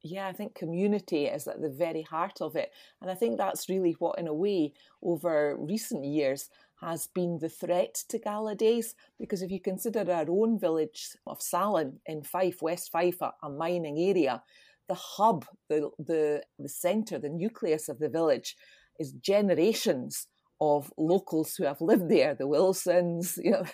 Yeah, 0.00 0.28
I 0.28 0.32
think 0.32 0.54
community 0.54 1.26
is 1.26 1.46
at 1.46 1.60
the 1.60 1.68
very 1.68 2.02
heart 2.02 2.40
of 2.40 2.56
it. 2.56 2.72
And 3.02 3.10
I 3.10 3.14
think 3.14 3.36
that's 3.36 3.68
really 3.68 3.92
what, 3.98 4.18
in 4.18 4.28
a 4.28 4.34
way, 4.34 4.72
over 5.02 5.58
recent 5.58 6.06
years 6.06 6.48
has 6.82 7.06
been 7.06 7.38
the 7.38 7.48
threat 7.48 7.94
to 8.08 8.18
gala 8.18 8.54
days. 8.54 8.94
Because 9.18 9.42
if 9.42 9.50
you 9.50 9.60
consider 9.60 10.10
our 10.10 10.26
own 10.28 10.58
village 10.58 11.16
of 11.26 11.40
Saline 11.40 12.00
in 12.06 12.22
Fife, 12.22 12.60
West 12.60 12.90
Fife, 12.90 13.20
a, 13.22 13.32
a 13.42 13.48
mining 13.48 13.98
area, 13.98 14.42
the 14.88 14.94
hub, 14.94 15.46
the, 15.68 15.90
the, 15.98 16.42
the 16.58 16.68
centre, 16.68 17.18
the 17.18 17.28
nucleus 17.28 17.88
of 17.88 17.98
the 17.98 18.08
village 18.08 18.56
is 18.98 19.12
generations 19.12 20.26
of 20.60 20.92
locals 20.96 21.56
who 21.56 21.64
have 21.64 21.80
lived 21.80 22.08
there, 22.08 22.34
the 22.34 22.46
Wilsons, 22.46 23.38
you 23.42 23.52
know. 23.52 23.64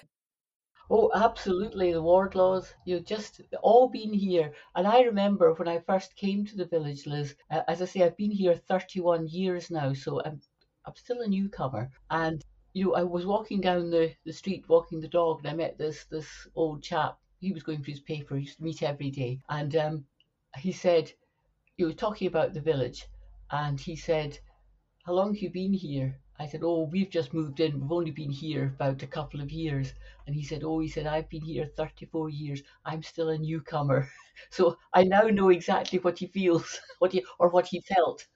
Oh, 0.91 1.11
absolutely. 1.15 1.93
The 1.93 2.01
Wardlaws, 2.01 2.73
you've 2.87 3.05
just 3.05 3.43
all 3.63 3.89
been 3.89 4.13
here. 4.13 4.53
And 4.75 4.87
I 4.87 5.03
remember 5.03 5.53
when 5.53 5.69
I 5.69 5.81
first 5.81 6.17
came 6.17 6.47
to 6.47 6.57
the 6.57 6.65
village, 6.65 7.07
Liz, 7.07 7.35
uh, 7.51 7.61
as 7.69 7.83
I 7.83 7.85
say, 7.85 8.03
I've 8.03 8.17
been 8.17 8.31
here 8.31 8.55
31 8.55 9.29
years 9.29 9.71
now, 9.71 9.93
so 9.93 10.23
I'm, 10.25 10.41
I'm 10.87 10.97
still 10.97 11.21
a 11.21 11.29
newcomer. 11.29 11.91
And 12.09 12.43
you 12.73 12.87
know, 12.87 12.95
I 12.95 13.03
was 13.03 13.27
walking 13.27 13.61
down 13.61 13.91
the, 13.91 14.15
the 14.25 14.33
street 14.33 14.69
walking 14.69 15.01
the 15.01 15.09
dog 15.09 15.39
and 15.39 15.49
I 15.49 15.55
met 15.55 15.79
this 15.79 16.05
this 16.05 16.29
old 16.55 16.83
chap. 16.83 17.19
He 17.41 17.53
was 17.53 17.63
going 17.63 17.83
for 17.83 17.91
his 17.91 18.01
paper. 18.01 18.37
He 18.37 18.43
used 18.43 18.59
to 18.59 18.65
meet 18.65 18.83
every 18.83 19.11
day. 19.11 19.41
And 19.49 19.75
um, 19.77 20.05
he 20.57 20.73
said, 20.73 21.13
you 21.77 21.87
were 21.87 21.93
talking 21.93 22.27
about 22.27 22.53
the 22.53 22.61
village. 22.61 23.07
And 23.51 23.81
he 23.81 23.97
said, 23.97 24.39
how 25.07 25.13
long 25.13 25.33
have 25.35 25.43
you 25.43 25.51
been 25.51 25.73
here? 25.73 26.19
I 26.41 26.47
said, 26.47 26.63
oh, 26.63 26.89
we've 26.93 27.11
just 27.11 27.35
moved 27.35 27.61
in. 27.61 27.81
We've 27.81 27.93
only 27.93 28.11
been 28.11 28.31
here 28.31 28.73
about 28.75 29.03
a 29.03 29.07
couple 29.07 29.41
of 29.41 29.51
years. 29.51 29.95
And 30.27 30.37
he 30.37 30.45
said, 30.45 30.63
oh, 30.65 30.79
he 30.81 30.89
said, 30.89 31.07
I've 31.07 31.29
been 31.29 31.43
here 31.43 31.71
34 31.77 32.31
years. 32.31 32.63
I'm 32.85 33.03
still 33.03 33.31
a 33.31 33.39
newcomer. 33.39 34.09
so 34.51 34.77
I 34.93 35.05
now 35.05 35.23
know 35.23 35.49
exactly 35.49 35.99
what 36.01 36.19
he 36.19 36.27
feels, 36.27 36.81
what 36.99 37.13
he, 37.13 37.25
or 37.39 37.49
what 37.49 37.67
he 37.67 37.81
felt. 37.81 38.27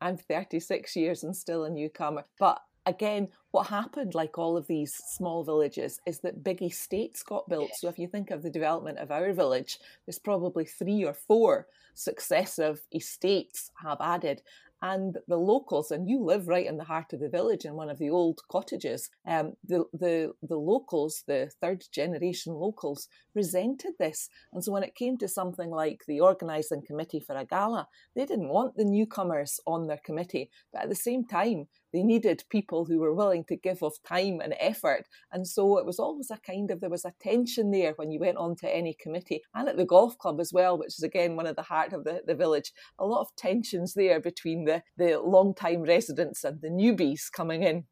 I'm 0.00 0.16
36 0.16 0.94
years 0.96 1.24
and 1.24 1.34
still 1.34 1.64
a 1.64 1.70
newcomer. 1.70 2.24
But 2.38 2.60
again, 2.86 3.28
what 3.50 3.66
happened, 3.66 4.14
like 4.14 4.38
all 4.38 4.56
of 4.56 4.66
these 4.66 4.94
small 4.94 5.44
villages, 5.44 6.00
is 6.06 6.20
that 6.20 6.44
big 6.44 6.62
estates 6.62 7.22
got 7.22 7.48
built. 7.48 7.70
So 7.74 7.88
if 7.88 7.98
you 7.98 8.06
think 8.06 8.30
of 8.30 8.42
the 8.42 8.50
development 8.50 8.98
of 8.98 9.10
our 9.10 9.32
village, 9.32 9.78
there's 10.06 10.18
probably 10.18 10.64
three 10.64 11.04
or 11.04 11.14
four 11.14 11.66
successive 11.94 12.82
estates 12.94 13.70
have 13.82 13.98
added 14.00 14.42
and 14.82 15.16
the 15.26 15.36
locals, 15.36 15.90
and 15.90 16.08
you 16.08 16.22
live 16.22 16.48
right 16.48 16.66
in 16.66 16.76
the 16.76 16.84
heart 16.84 17.12
of 17.12 17.20
the 17.20 17.28
village 17.28 17.64
in 17.64 17.74
one 17.74 17.88
of 17.88 17.98
the 17.98 18.10
old 18.10 18.40
cottages. 18.48 19.08
Um, 19.26 19.54
the 19.66 19.84
the 19.92 20.32
the 20.42 20.56
locals, 20.56 21.24
the 21.26 21.50
third 21.60 21.84
generation 21.92 22.52
locals, 22.52 23.08
resented 23.34 23.92
this, 23.98 24.28
and 24.52 24.62
so 24.62 24.72
when 24.72 24.82
it 24.82 24.94
came 24.94 25.16
to 25.18 25.28
something 25.28 25.70
like 25.70 26.02
the 26.06 26.20
organising 26.20 26.82
committee 26.86 27.20
for 27.20 27.36
a 27.36 27.44
gala, 27.44 27.88
they 28.14 28.26
didn't 28.26 28.48
want 28.48 28.76
the 28.76 28.84
newcomers 28.84 29.60
on 29.66 29.86
their 29.86 30.00
committee, 30.04 30.50
but 30.72 30.82
at 30.82 30.88
the 30.88 30.94
same 30.94 31.24
time, 31.24 31.68
they 31.92 32.02
needed 32.02 32.44
people 32.50 32.84
who 32.84 32.98
were 32.98 33.14
willing 33.14 33.44
to 33.44 33.56
give 33.56 33.82
of 33.82 33.94
time 34.06 34.40
and 34.40 34.54
effort. 34.58 35.06
And 35.32 35.46
so 35.46 35.78
it 35.78 35.86
was 35.86 35.98
always 35.98 36.30
a 36.30 36.38
kind 36.38 36.70
of, 36.70 36.80
there 36.80 36.90
was 36.90 37.04
a 37.04 37.14
tension 37.20 37.70
there 37.70 37.92
when 37.96 38.10
you 38.10 38.20
went 38.20 38.38
on 38.38 38.56
to 38.56 38.74
any 38.74 38.94
committee 38.94 39.42
and 39.54 39.68
at 39.68 39.76
the 39.76 39.84
golf 39.84 40.18
club 40.18 40.40
as 40.40 40.52
well, 40.52 40.78
which 40.78 40.98
is 40.98 41.02
again 41.02 41.36
one 41.36 41.46
of 41.46 41.56
the 41.56 41.62
heart 41.62 41.92
of 41.92 42.04
the, 42.04 42.22
the 42.26 42.34
village. 42.34 42.72
A 42.98 43.06
lot 43.06 43.20
of 43.20 43.34
tensions 43.36 43.94
there 43.94 44.20
between 44.20 44.64
the, 44.64 44.82
the 44.96 45.20
long 45.20 45.54
time 45.54 45.82
residents 45.82 46.44
and 46.44 46.60
the 46.60 46.68
newbies 46.68 47.30
coming 47.32 47.62
in. 47.62 47.84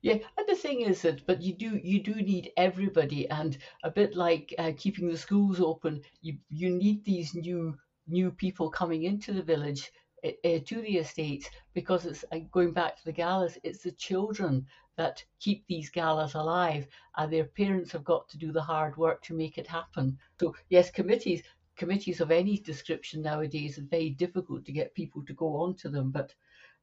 Yeah, 0.00 0.18
and 0.36 0.46
the 0.48 0.54
thing 0.54 0.82
is 0.82 1.02
that, 1.02 1.26
but 1.26 1.42
you 1.42 1.54
do 1.54 1.80
you 1.82 2.00
do 2.00 2.14
need 2.14 2.52
everybody, 2.56 3.28
and 3.28 3.58
a 3.82 3.90
bit 3.90 4.14
like 4.14 4.54
uh, 4.56 4.70
keeping 4.76 5.08
the 5.08 5.18
schools 5.18 5.60
open, 5.60 6.02
you 6.22 6.38
you 6.48 6.70
need 6.70 7.04
these 7.04 7.34
new 7.34 7.76
new 8.06 8.30
people 8.30 8.70
coming 8.70 9.02
into 9.02 9.32
the 9.32 9.42
village 9.42 9.90
to 10.22 10.80
the 10.82 10.98
estates 10.98 11.48
because 11.74 12.06
it's 12.06 12.24
uh, 12.32 12.38
going 12.50 12.72
back 12.72 12.96
to 12.96 13.04
the 13.04 13.12
galas, 13.12 13.58
it's 13.62 13.82
the 13.82 13.92
children 13.92 14.66
that 14.96 15.24
keep 15.38 15.64
these 15.66 15.90
galas 15.90 16.34
alive, 16.34 16.86
and 17.16 17.32
their 17.32 17.44
parents 17.44 17.92
have 17.92 18.04
got 18.04 18.28
to 18.28 18.38
do 18.38 18.50
the 18.50 18.62
hard 18.62 18.96
work 18.96 19.22
to 19.22 19.34
make 19.34 19.58
it 19.58 19.66
happen. 19.66 20.18
So 20.40 20.54
yes, 20.70 20.90
committees 20.90 21.42
committees 21.76 22.20
of 22.20 22.32
any 22.32 22.58
description 22.58 23.22
nowadays 23.22 23.78
are 23.78 23.82
very 23.82 24.10
difficult 24.10 24.64
to 24.64 24.72
get 24.72 24.94
people 24.94 25.24
to 25.24 25.32
go 25.32 25.56
onto 25.62 25.88
them, 25.88 26.10
but 26.10 26.34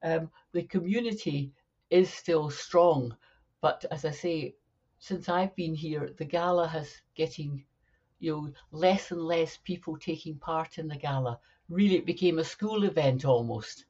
um, 0.04 0.30
the 0.54 0.64
community 0.64 1.52
is 1.90 2.10
still 2.10 2.50
strong. 2.50 3.14
But 3.60 3.84
as 3.92 4.06
I 4.06 4.12
say, 4.12 4.56
since 5.00 5.28
I've 5.28 5.56
been 5.58 5.76
here, 5.76 6.12
the 6.18 6.26
gala 6.26 6.68
has 6.68 7.02
getting 7.16 7.66
you 8.20 8.32
know 8.32 8.54
less 8.72 9.12
and 9.12 9.22
less 9.22 9.58
people 9.58 9.98
taking 9.98 10.38
part 10.38 10.78
in 10.78 10.88
the 10.88 10.96
gala 10.96 11.40
really 11.70 11.96
it 11.96 12.06
became 12.06 12.40
a 12.40 12.44
school 12.44 12.84
event 12.84 13.26
almost. 13.26 13.86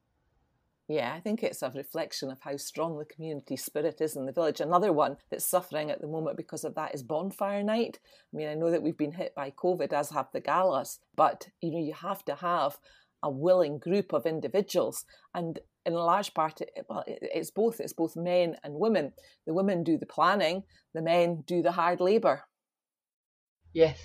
Yeah, 0.88 1.13
I 1.15 1.20
think 1.20 1.41
it's 1.41 1.63
a 1.63 1.72
reflection 1.72 2.29
of 2.29 2.39
how 2.41 2.58
strong 2.58 2.98
the 2.98 3.05
community 3.05 3.58
spirit 3.58 4.01
is 4.01 4.15
in 4.15 4.27
the 4.27 4.32
village. 4.32 4.62
Another 4.62 4.94
one 4.94 5.17
that's 5.32 5.50
suffering 5.50 5.89
at 5.89 6.00
the 6.00 6.08
moment 6.08 6.38
because 6.38 6.63
of 6.63 6.75
that 6.75 6.94
is 6.94 7.01
bonfire 7.01 7.63
night. 7.63 7.98
I 8.32 8.38
mean, 8.38 8.48
I 8.48 8.53
know 8.53 8.70
that 8.70 8.84
we've 8.84 8.98
been 8.98 9.13
hit 9.13 9.34
by 9.34 9.50
COVID, 9.50 9.91
as 9.94 10.12
have 10.12 10.27
the 10.32 10.41
galas, 10.41 11.00
but 11.15 11.48
you 11.60 11.72
know, 11.72 11.79
you 11.79 11.94
have 11.94 12.24
to 12.25 12.36
have 12.36 12.77
a 13.24 13.32
willing 13.32 13.79
group 13.79 14.13
of 14.13 14.27
individuals, 14.27 15.05
and 15.34 15.58
in 15.88 15.94
a 15.94 16.03
large 16.03 16.34
part, 16.36 16.62
well, 16.88 17.03
it's 17.08 17.50
both. 17.50 17.79
It's 17.79 17.94
both 17.94 18.15
men 18.15 18.55
and 18.63 18.75
women. 18.75 19.13
The 19.48 19.53
women 19.53 19.84
do 19.84 19.98
the 19.98 20.05
planning, 20.05 20.63
the 20.94 21.01
men 21.01 21.44
do 21.48 21.63
the 21.63 21.72
hard 21.72 22.00
labour. 22.00 22.44
Yes, 23.74 24.00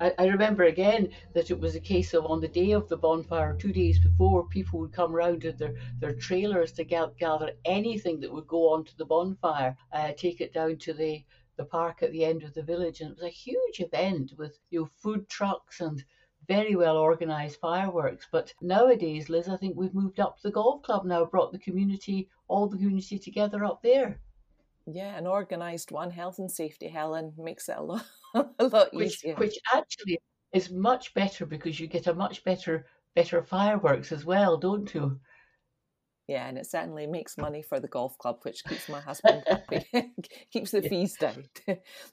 I, 0.00 0.12
I 0.18 0.26
remember 0.26 0.64
again 0.64 1.10
that 1.34 1.50
it 1.50 1.58
was 1.58 1.74
a 1.74 1.80
case 1.80 2.14
of 2.14 2.26
on 2.26 2.40
the 2.40 2.48
day 2.48 2.72
of 2.72 2.88
the 2.88 2.96
bonfire, 2.96 3.56
two 3.56 3.72
days 3.72 3.98
before, 3.98 4.46
people 4.48 4.80
would 4.80 4.92
come 4.92 5.12
round 5.12 5.44
with 5.44 5.58
their, 5.58 5.74
their 6.00 6.14
trailers 6.14 6.72
to 6.72 6.84
gather 6.84 7.52
anything 7.64 8.20
that 8.20 8.32
would 8.32 8.46
go 8.46 8.72
onto 8.72 8.92
the 8.96 9.04
bonfire, 9.04 9.76
uh, 9.92 10.12
take 10.16 10.40
it 10.40 10.52
down 10.52 10.76
to 10.78 10.92
the, 10.92 11.24
the 11.56 11.64
park 11.64 12.02
at 12.02 12.12
the 12.12 12.24
end 12.24 12.42
of 12.42 12.54
the 12.54 12.62
village. 12.62 13.00
And 13.00 13.10
it 13.10 13.16
was 13.16 13.24
a 13.24 13.28
huge 13.28 13.80
event 13.80 14.32
with 14.38 14.58
you 14.70 14.80
know 14.80 14.90
food 14.96 15.28
trucks 15.28 15.80
and 15.80 16.04
very 16.48 16.74
well 16.74 16.96
organised 16.96 17.60
fireworks. 17.60 18.26
But 18.30 18.52
nowadays, 18.60 19.28
Liz, 19.28 19.48
I 19.48 19.56
think 19.56 19.76
we've 19.76 19.94
moved 19.94 20.20
up 20.20 20.36
to 20.36 20.42
the 20.44 20.52
golf 20.52 20.82
club 20.82 21.04
now, 21.04 21.24
brought 21.24 21.52
the 21.52 21.58
community, 21.58 22.28
all 22.48 22.66
the 22.66 22.76
community 22.76 23.18
together 23.18 23.64
up 23.64 23.82
there. 23.82 24.20
Yeah, 24.86 25.16
an 25.16 25.26
organised 25.26 25.92
one, 25.92 26.10
health 26.10 26.38
and 26.38 26.50
safety, 26.50 26.88
Helen, 26.88 27.32
makes 27.38 27.68
it 27.68 27.76
a 27.78 27.82
lot, 27.82 28.04
a 28.58 28.64
lot 28.66 28.92
which, 28.92 29.24
easier. 29.24 29.34
Which 29.36 29.58
actually 29.72 30.18
is 30.52 30.70
much 30.70 31.14
better 31.14 31.46
because 31.46 31.80
you 31.80 31.86
get 31.86 32.06
a 32.06 32.14
much 32.14 32.44
better 32.44 32.86
better 33.14 33.42
fireworks 33.42 34.10
as 34.12 34.24
well, 34.24 34.56
don't 34.56 34.92
you? 34.94 35.20
Yeah, 36.28 36.46
and 36.46 36.56
it 36.56 36.66
certainly 36.66 37.06
makes 37.06 37.36
money 37.36 37.62
for 37.62 37.80
the 37.80 37.88
golf 37.88 38.16
club, 38.16 38.38
which 38.42 38.64
keeps 38.64 38.88
my 38.88 39.00
husband 39.00 39.42
happy, 39.46 39.84
keeps 40.52 40.70
the 40.70 40.80
fees 40.80 41.16
down. 41.16 41.44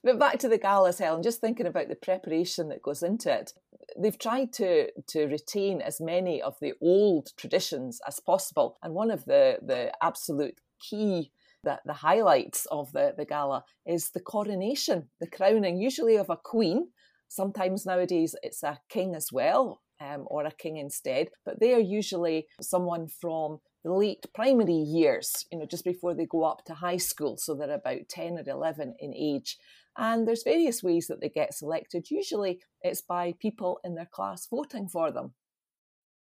but 0.02 0.18
back 0.18 0.38
to 0.40 0.48
the 0.48 0.58
galas, 0.58 0.98
Helen, 0.98 1.22
just 1.22 1.40
thinking 1.40 1.66
about 1.66 1.88
the 1.88 1.94
preparation 1.94 2.68
that 2.68 2.82
goes 2.82 3.02
into 3.02 3.32
it. 3.32 3.52
They've 3.98 4.18
tried 4.18 4.52
to 4.54 4.90
to 5.08 5.26
retain 5.26 5.80
as 5.80 6.00
many 6.00 6.42
of 6.42 6.56
the 6.60 6.74
old 6.82 7.28
traditions 7.36 8.00
as 8.06 8.20
possible, 8.20 8.78
and 8.82 8.94
one 8.94 9.10
of 9.10 9.24
the 9.24 9.58
the 9.62 9.92
absolute 10.02 10.60
key 10.80 11.30
that 11.64 11.80
the 11.84 11.92
highlights 11.92 12.66
of 12.70 12.92
the, 12.92 13.14
the 13.16 13.24
gala 13.24 13.64
is 13.86 14.10
the 14.10 14.20
coronation, 14.20 15.08
the 15.20 15.26
crowning, 15.26 15.78
usually 15.78 16.16
of 16.16 16.30
a 16.30 16.36
queen. 16.36 16.88
Sometimes 17.28 17.86
nowadays 17.86 18.34
it's 18.42 18.62
a 18.62 18.78
king 18.88 19.14
as 19.14 19.28
well, 19.32 19.82
um, 20.00 20.24
or 20.26 20.44
a 20.44 20.50
king 20.50 20.76
instead, 20.76 21.28
but 21.44 21.60
they 21.60 21.74
are 21.74 21.80
usually 21.80 22.46
someone 22.60 23.08
from 23.08 23.58
the 23.84 23.92
late 23.92 24.26
primary 24.34 24.74
years, 24.74 25.46
you 25.50 25.58
know, 25.58 25.66
just 25.66 25.84
before 25.84 26.14
they 26.14 26.26
go 26.26 26.44
up 26.44 26.64
to 26.66 26.74
high 26.74 26.96
school. 26.96 27.36
So 27.38 27.54
they're 27.54 27.70
about 27.70 28.08
10 28.08 28.38
or 28.38 28.44
11 28.46 28.94
in 28.98 29.14
age. 29.14 29.56
And 29.96 30.26
there's 30.26 30.42
various 30.42 30.82
ways 30.82 31.06
that 31.08 31.20
they 31.20 31.28
get 31.28 31.54
selected. 31.54 32.10
Usually 32.10 32.60
it's 32.82 33.02
by 33.02 33.34
people 33.40 33.80
in 33.84 33.94
their 33.94 34.08
class 34.10 34.46
voting 34.50 34.88
for 34.88 35.10
them. 35.10 35.34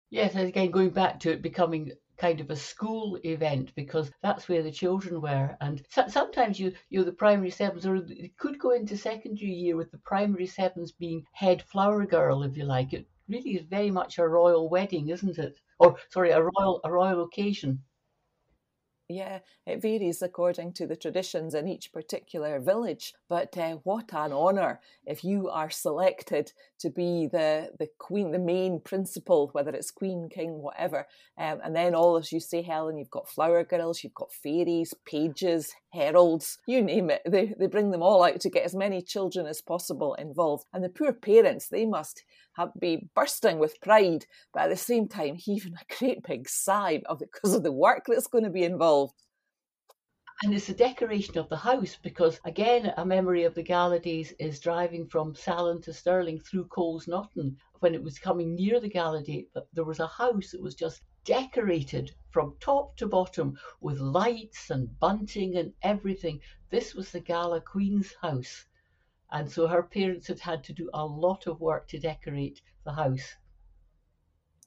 Yes, 0.09 0.35
and 0.35 0.47
again, 0.47 0.71
going 0.71 0.89
back 0.89 1.21
to 1.21 1.31
it 1.31 1.41
becoming 1.41 1.93
kind 2.21 2.39
of 2.39 2.51
a 2.51 2.55
school 2.55 3.17
event 3.25 3.73
because 3.75 4.11
that's 4.21 4.47
where 4.47 4.61
the 4.61 4.71
children 4.71 5.19
were. 5.21 5.57
And 5.59 5.81
so, 5.89 6.07
sometimes 6.07 6.59
you, 6.59 6.71
you 6.89 7.03
the 7.03 7.11
primary 7.11 7.49
sevens, 7.49 7.85
or 7.87 7.95
it 7.95 8.37
could 8.37 8.59
go 8.59 8.71
into 8.71 8.95
secondary 8.95 9.51
year 9.51 9.75
with 9.75 9.91
the 9.91 9.97
primary 9.97 10.45
sevens 10.45 10.91
being 10.91 11.25
head 11.33 11.63
flower 11.63 12.05
girl, 12.05 12.43
if 12.43 12.55
you 12.55 12.65
like. 12.65 12.93
It 12.93 13.07
really 13.27 13.55
is 13.55 13.65
very 13.65 13.89
much 13.89 14.19
a 14.19 14.27
royal 14.27 14.69
wedding, 14.69 15.09
isn't 15.09 15.39
it? 15.39 15.57
Or 15.79 15.95
sorry, 16.09 16.29
a 16.29 16.41
royal 16.41 16.79
a 16.83 16.91
royal 16.91 17.23
occasion. 17.23 17.81
Yeah, 19.11 19.39
it 19.65 19.81
varies 19.81 20.21
according 20.21 20.73
to 20.73 20.87
the 20.87 20.95
traditions 20.95 21.53
in 21.53 21.67
each 21.67 21.91
particular 21.91 22.59
village. 22.59 23.13
But 23.27 23.57
uh, 23.57 23.77
what 23.83 24.13
an 24.13 24.31
honour 24.31 24.79
if 25.05 25.23
you 25.23 25.49
are 25.49 25.69
selected 25.69 26.53
to 26.79 26.89
be 26.89 27.27
the, 27.31 27.71
the 27.77 27.89
queen, 27.97 28.31
the 28.31 28.39
main 28.39 28.79
principal, 28.79 29.49
whether 29.51 29.71
it's 29.71 29.91
queen, 29.91 30.29
king, 30.29 30.61
whatever. 30.61 31.07
Um, 31.37 31.59
and 31.63 31.75
then 31.75 31.93
all, 31.93 32.15
as 32.15 32.31
you 32.31 32.39
say, 32.39 32.61
Helen, 32.61 32.97
you've 32.97 33.09
got 33.09 33.29
flower 33.29 33.63
girls, 33.65 34.03
you've 34.03 34.13
got 34.13 34.31
fairies, 34.31 34.93
pages, 35.05 35.73
heralds, 35.93 36.57
you 36.65 36.81
name 36.81 37.09
it. 37.09 37.21
They, 37.25 37.53
they 37.57 37.67
bring 37.67 37.91
them 37.91 38.01
all 38.01 38.23
out 38.23 38.39
to 38.41 38.49
get 38.49 38.63
as 38.63 38.75
many 38.75 39.01
children 39.01 39.45
as 39.45 39.61
possible 39.61 40.13
involved. 40.15 40.65
And 40.73 40.83
the 40.83 40.89
poor 40.89 41.13
parents, 41.13 41.67
they 41.67 41.85
must 41.85 42.23
have 42.53 42.71
be 42.79 43.09
bursting 43.15 43.59
with 43.59 43.81
pride, 43.81 44.25
but 44.53 44.63
at 44.63 44.69
the 44.69 44.77
same 44.77 45.07
time 45.07 45.35
heaving 45.37 45.73
a 45.73 45.95
great 45.99 46.23
big 46.23 46.49
sigh 46.49 47.01
of 47.05 47.19
because 47.19 47.53
of 47.53 47.63
the 47.63 47.71
work 47.71 48.05
that's 48.07 48.27
going 48.27 48.43
to 48.43 48.49
be 48.49 48.63
involved. 48.63 49.21
And 50.43 50.55
it's 50.55 50.65
the 50.65 50.73
decoration 50.73 51.37
of 51.37 51.49
the 51.49 51.57
house 51.57 51.99
because, 52.01 52.39
again, 52.45 52.91
a 52.97 53.05
memory 53.05 53.43
of 53.43 53.53
the 53.53 53.61
gala 53.61 53.99
days 53.99 54.33
is 54.39 54.59
driving 54.59 55.07
from 55.07 55.35
Saline 55.35 55.81
to 55.83 55.93
Stirling 55.93 56.39
through 56.39 56.65
Coalsnaughton. 56.65 57.57
When 57.79 57.93
it 57.93 58.01
was 58.01 58.17
coming 58.17 58.55
near 58.55 58.79
the 58.79 58.89
gala 58.89 59.21
day, 59.21 59.47
there 59.73 59.83
was 59.83 59.99
a 59.99 60.07
house 60.07 60.49
that 60.51 60.61
was 60.61 60.73
just 60.73 61.03
decorated 61.25 62.11
from 62.29 62.55
top 62.59 62.95
to 62.97 63.07
bottom 63.07 63.57
with 63.81 63.99
lights 63.99 64.69
and 64.69 64.99
bunting 64.99 65.57
and 65.57 65.73
everything. 65.81 66.39
This 66.69 66.95
was 66.95 67.11
the 67.11 67.19
Gala 67.19 67.61
Queen's 67.61 68.13
house. 68.21 68.65
And 69.31 69.49
so 69.49 69.67
her 69.67 69.83
parents 69.83 70.27
had 70.27 70.39
had 70.39 70.63
to 70.65 70.73
do 70.73 70.89
a 70.93 71.05
lot 71.05 71.47
of 71.47 71.61
work 71.61 71.87
to 71.89 71.99
decorate 71.99 72.61
the 72.83 72.93
house. 72.93 73.35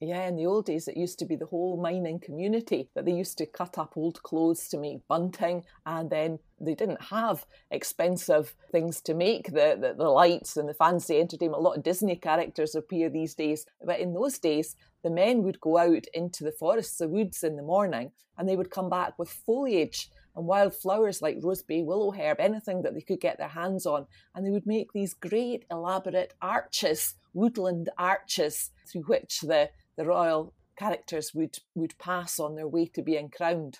Yeah, 0.00 0.26
in 0.26 0.36
the 0.36 0.46
old 0.46 0.66
days, 0.66 0.88
it 0.88 0.96
used 0.96 1.18
to 1.20 1.24
be 1.24 1.36
the 1.36 1.46
whole 1.46 1.80
mining 1.80 2.18
community 2.18 2.90
that 2.94 3.04
they 3.04 3.12
used 3.12 3.38
to 3.38 3.46
cut 3.46 3.78
up 3.78 3.96
old 3.96 4.22
clothes 4.22 4.68
to 4.68 4.76
make 4.76 5.06
bunting, 5.08 5.64
and 5.86 6.10
then 6.10 6.38
they 6.64 6.74
didn't 6.74 7.02
have 7.02 7.46
expensive 7.70 8.54
things 8.72 9.00
to 9.02 9.14
make 9.14 9.46
the, 9.46 9.78
the, 9.80 9.94
the 9.96 10.08
lights 10.08 10.56
and 10.56 10.68
the 10.68 10.74
fancy 10.74 11.20
entertainment. 11.20 11.60
A 11.60 11.62
lot 11.62 11.76
of 11.76 11.82
Disney 11.82 12.16
characters 12.16 12.74
appear 12.74 13.08
these 13.08 13.34
days, 13.34 13.66
but 13.84 14.00
in 14.00 14.14
those 14.14 14.38
days, 14.38 14.76
the 15.02 15.10
men 15.10 15.42
would 15.42 15.60
go 15.60 15.78
out 15.78 16.06
into 16.14 16.44
the 16.44 16.52
forests, 16.52 16.98
the 16.98 17.08
woods 17.08 17.44
in 17.44 17.56
the 17.56 17.62
morning, 17.62 18.10
and 18.38 18.48
they 18.48 18.56
would 18.56 18.70
come 18.70 18.88
back 18.88 19.18
with 19.18 19.28
foliage 19.28 20.10
and 20.36 20.46
wild 20.46 20.74
flowers 20.74 21.22
like 21.22 21.40
rosebay, 21.40 21.84
willow 21.84 22.10
herb, 22.10 22.40
anything 22.40 22.82
that 22.82 22.94
they 22.94 23.00
could 23.00 23.20
get 23.20 23.38
their 23.38 23.48
hands 23.48 23.86
on. 23.86 24.06
And 24.34 24.44
they 24.44 24.50
would 24.50 24.66
make 24.66 24.92
these 24.92 25.14
great, 25.14 25.64
elaborate 25.70 26.34
arches, 26.42 27.14
woodland 27.34 27.90
arches, 27.98 28.70
through 28.90 29.02
which 29.02 29.40
the, 29.42 29.70
the 29.96 30.04
royal 30.04 30.52
characters 30.76 31.32
would, 31.34 31.58
would 31.74 31.96
pass 31.98 32.40
on 32.40 32.56
their 32.56 32.66
way 32.66 32.86
to 32.86 33.02
being 33.02 33.30
crowned. 33.30 33.78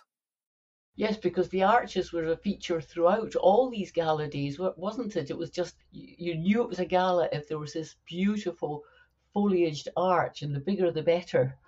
Yes, 0.96 1.16
because 1.16 1.48
the 1.48 1.62
arches 1.64 2.12
were 2.12 2.30
a 2.30 2.36
feature 2.36 2.80
throughout 2.80 3.34
all 3.36 3.68
these 3.70 3.90
gala 3.90 4.28
days, 4.28 4.58
wasn't 4.76 5.16
it? 5.16 5.30
It 5.30 5.36
was 5.36 5.50
just, 5.50 5.76
you 5.90 6.36
knew 6.36 6.62
it 6.62 6.68
was 6.68 6.78
a 6.78 6.84
gala 6.84 7.28
if 7.32 7.48
there 7.48 7.58
was 7.58 7.72
this 7.72 7.96
beautiful 8.06 8.82
foliaged 9.34 9.88
arch, 9.96 10.42
and 10.42 10.54
the 10.54 10.60
bigger 10.60 10.90
the 10.90 11.02
better. 11.02 11.58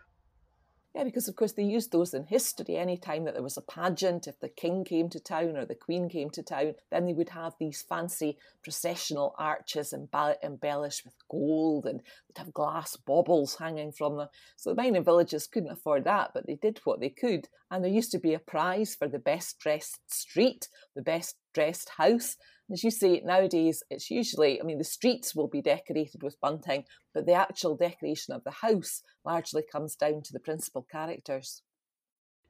Yeah, 0.96 1.04
because 1.04 1.28
of 1.28 1.36
course 1.36 1.52
they 1.52 1.62
used 1.62 1.92
those 1.92 2.14
in 2.14 2.24
history. 2.24 2.78
Any 2.78 2.96
time 2.96 3.24
that 3.24 3.34
there 3.34 3.42
was 3.42 3.58
a 3.58 3.60
pageant, 3.60 4.26
if 4.26 4.40
the 4.40 4.48
king 4.48 4.82
came 4.82 5.10
to 5.10 5.20
town 5.20 5.54
or 5.54 5.66
the 5.66 5.74
queen 5.74 6.08
came 6.08 6.30
to 6.30 6.42
town, 6.42 6.72
then 6.90 7.04
they 7.04 7.12
would 7.12 7.28
have 7.28 7.52
these 7.60 7.82
fancy 7.82 8.38
processional 8.64 9.34
arches 9.38 9.92
embellished 9.92 11.04
with 11.04 11.14
gold 11.30 11.84
and 11.84 12.00
they'd 12.00 12.38
have 12.38 12.54
glass 12.54 12.96
baubles 12.96 13.56
hanging 13.56 13.92
from 13.92 14.16
them. 14.16 14.28
So 14.56 14.70
the 14.70 14.82
mining 14.82 15.04
villages 15.04 15.46
couldn't 15.46 15.68
afford 15.68 16.04
that, 16.04 16.30
but 16.32 16.46
they 16.46 16.54
did 16.54 16.80
what 16.84 17.00
they 17.00 17.10
could. 17.10 17.46
And 17.70 17.84
there 17.84 17.92
used 17.92 18.12
to 18.12 18.18
be 18.18 18.32
a 18.32 18.38
prize 18.38 18.94
for 18.94 19.06
the 19.06 19.18
best 19.18 19.58
dressed 19.58 20.00
street, 20.10 20.66
the 20.94 21.02
best 21.02 21.36
dressed 21.52 21.90
house, 21.90 22.38
as 22.70 22.82
you 22.82 22.90
say, 22.90 23.20
nowadays 23.24 23.82
it's 23.90 24.10
usually, 24.10 24.60
I 24.60 24.64
mean, 24.64 24.78
the 24.78 24.84
streets 24.84 25.34
will 25.34 25.46
be 25.46 25.62
decorated 25.62 26.22
with 26.22 26.40
bunting, 26.40 26.84
but 27.14 27.26
the 27.26 27.34
actual 27.34 27.76
decoration 27.76 28.34
of 28.34 28.44
the 28.44 28.50
house 28.50 29.02
largely 29.24 29.62
comes 29.62 29.94
down 29.94 30.22
to 30.22 30.32
the 30.32 30.40
principal 30.40 30.86
characters. 30.90 31.62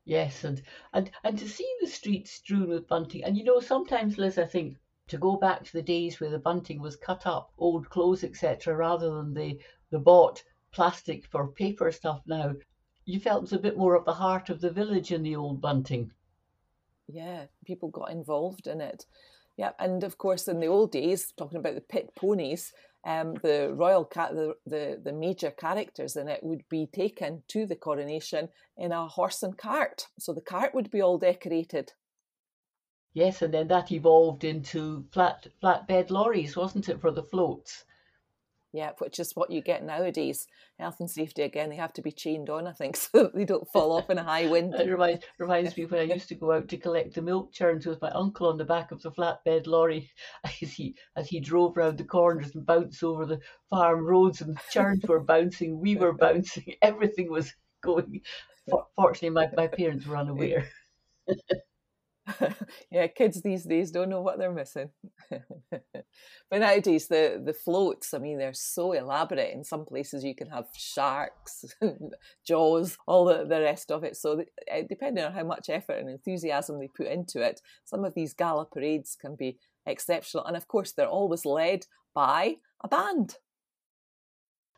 Yes, 0.04 0.44
and, 0.44 0.62
and, 0.92 1.10
and 1.24 1.38
to 1.38 1.48
see 1.48 1.70
the 1.80 1.88
streets 1.88 2.32
strewn 2.32 2.68
with 2.68 2.88
bunting, 2.88 3.24
and 3.24 3.36
you 3.36 3.44
know, 3.44 3.60
sometimes, 3.60 4.18
Liz, 4.18 4.38
I 4.38 4.46
think 4.46 4.76
to 5.08 5.18
go 5.18 5.36
back 5.36 5.64
to 5.64 5.72
the 5.72 5.82
days 5.82 6.20
where 6.20 6.30
the 6.30 6.38
bunting 6.38 6.80
was 6.80 6.96
cut 6.96 7.26
up, 7.26 7.52
old 7.58 7.90
clothes, 7.90 8.24
etc., 8.24 8.74
rather 8.74 9.14
than 9.14 9.34
the, 9.34 9.58
the 9.90 9.98
bought 9.98 10.42
plastic 10.72 11.26
for 11.26 11.48
paper 11.48 11.90
stuff 11.92 12.22
now, 12.26 12.54
you 13.04 13.20
felt 13.20 13.38
it 13.38 13.42
was 13.42 13.52
a 13.52 13.58
bit 13.58 13.76
more 13.76 13.94
of 13.94 14.04
the 14.04 14.14
heart 14.14 14.50
of 14.50 14.60
the 14.60 14.70
village 14.70 15.12
in 15.12 15.22
the 15.22 15.36
old 15.36 15.60
bunting. 15.60 16.10
Yeah, 17.06 17.46
people 17.64 17.88
got 17.88 18.10
involved 18.10 18.66
in 18.66 18.80
it. 18.80 19.06
Yeah, 19.56 19.72
and 19.78 20.04
of 20.04 20.18
course, 20.18 20.48
in 20.48 20.60
the 20.60 20.66
old 20.66 20.92
days, 20.92 21.32
talking 21.36 21.58
about 21.58 21.74
the 21.74 21.80
pit 21.80 22.10
ponies, 22.14 22.72
um, 23.06 23.34
the 23.42 23.72
royal 23.72 24.04
cat, 24.04 24.34
the, 24.34 24.54
the 24.66 25.00
the 25.02 25.12
major 25.12 25.50
characters 25.50 26.16
in 26.16 26.28
it 26.28 26.42
would 26.42 26.68
be 26.68 26.86
taken 26.86 27.42
to 27.48 27.64
the 27.64 27.76
coronation 27.76 28.48
in 28.76 28.92
a 28.92 29.06
horse 29.06 29.42
and 29.42 29.56
cart. 29.56 30.08
So 30.18 30.34
the 30.34 30.40
cart 30.40 30.74
would 30.74 30.90
be 30.90 31.00
all 31.00 31.16
decorated. 31.16 31.92
Yes, 33.14 33.40
and 33.40 33.54
then 33.54 33.68
that 33.68 33.92
evolved 33.92 34.44
into 34.44 35.06
flat 35.10 35.46
flatbed 35.62 36.10
lorries, 36.10 36.54
wasn't 36.54 36.90
it, 36.90 37.00
for 37.00 37.10
the 37.10 37.22
floats? 37.22 37.86
Yeah, 38.76 38.90
which 38.98 39.18
is 39.18 39.34
what 39.34 39.50
you 39.50 39.62
get 39.62 39.82
nowadays. 39.82 40.48
Health 40.78 41.00
and 41.00 41.10
safety 41.10 41.40
again, 41.40 41.70
they 41.70 41.76
have 41.76 41.94
to 41.94 42.02
be 42.02 42.12
chained 42.12 42.50
on, 42.50 42.66
I 42.66 42.72
think, 42.72 42.94
so 42.98 43.30
they 43.32 43.46
don't 43.46 43.66
fall 43.72 43.92
off 43.92 44.10
in 44.10 44.18
a 44.18 44.22
high 44.22 44.48
wind. 44.48 44.74
It 44.74 44.90
reminds 44.90 45.24
reminds 45.38 45.74
me 45.78 45.86
when 45.86 46.00
I 46.00 46.14
used 46.14 46.28
to 46.28 46.34
go 46.34 46.52
out 46.52 46.68
to 46.68 46.76
collect 46.76 47.14
the 47.14 47.22
milk 47.22 47.54
churns 47.54 47.86
with 47.86 48.02
my 48.02 48.10
uncle 48.10 48.48
on 48.48 48.58
the 48.58 48.66
back 48.66 48.92
of 48.92 49.00
the 49.00 49.10
flatbed 49.10 49.66
lorry 49.66 50.10
as 50.44 50.72
he 50.72 50.94
as 51.16 51.26
he 51.26 51.40
drove 51.40 51.78
round 51.78 51.96
the 51.96 52.04
corners 52.04 52.54
and 52.54 52.66
bounced 52.66 53.02
over 53.02 53.24
the 53.24 53.40
farm 53.70 54.04
roads 54.04 54.42
and 54.42 54.54
the 54.54 54.60
churns 54.70 55.04
were 55.08 55.20
bouncing, 55.20 55.80
we 55.80 55.96
were 55.96 56.12
bouncing, 56.26 56.74
everything 56.82 57.30
was 57.30 57.54
going. 57.82 58.20
Fortunately, 58.94 59.30
my, 59.30 59.48
my 59.56 59.68
parents 59.68 60.06
were 60.06 60.18
unaware. 60.18 60.68
yeah, 62.90 63.06
kids 63.06 63.40
these 63.42 63.64
days 63.64 63.90
don't 63.90 64.08
know 64.08 64.20
what 64.20 64.38
they're 64.38 64.52
missing. 64.52 64.90
but 65.30 66.60
nowadays, 66.60 67.08
the, 67.08 67.40
the 67.44 67.52
floats, 67.52 68.14
I 68.14 68.18
mean, 68.18 68.38
they're 68.38 68.52
so 68.52 68.92
elaborate. 68.92 69.54
In 69.54 69.64
some 69.64 69.84
places, 69.84 70.24
you 70.24 70.34
can 70.34 70.48
have 70.48 70.66
sharks, 70.76 71.64
jaws, 72.46 72.98
all 73.06 73.24
the, 73.24 73.44
the 73.44 73.60
rest 73.60 73.90
of 73.90 74.04
it. 74.04 74.16
So, 74.16 74.44
eh, 74.68 74.82
depending 74.88 75.24
on 75.24 75.32
how 75.32 75.44
much 75.44 75.68
effort 75.68 75.98
and 75.98 76.10
enthusiasm 76.10 76.78
they 76.78 76.88
put 76.88 77.06
into 77.06 77.40
it, 77.40 77.60
some 77.84 78.04
of 78.04 78.14
these 78.14 78.34
gala 78.34 78.66
parades 78.66 79.16
can 79.20 79.36
be 79.36 79.58
exceptional. 79.86 80.44
And 80.44 80.56
of 80.56 80.66
course, 80.68 80.92
they're 80.92 81.06
always 81.06 81.44
led 81.44 81.86
by 82.14 82.56
a 82.82 82.88
band. 82.88 83.36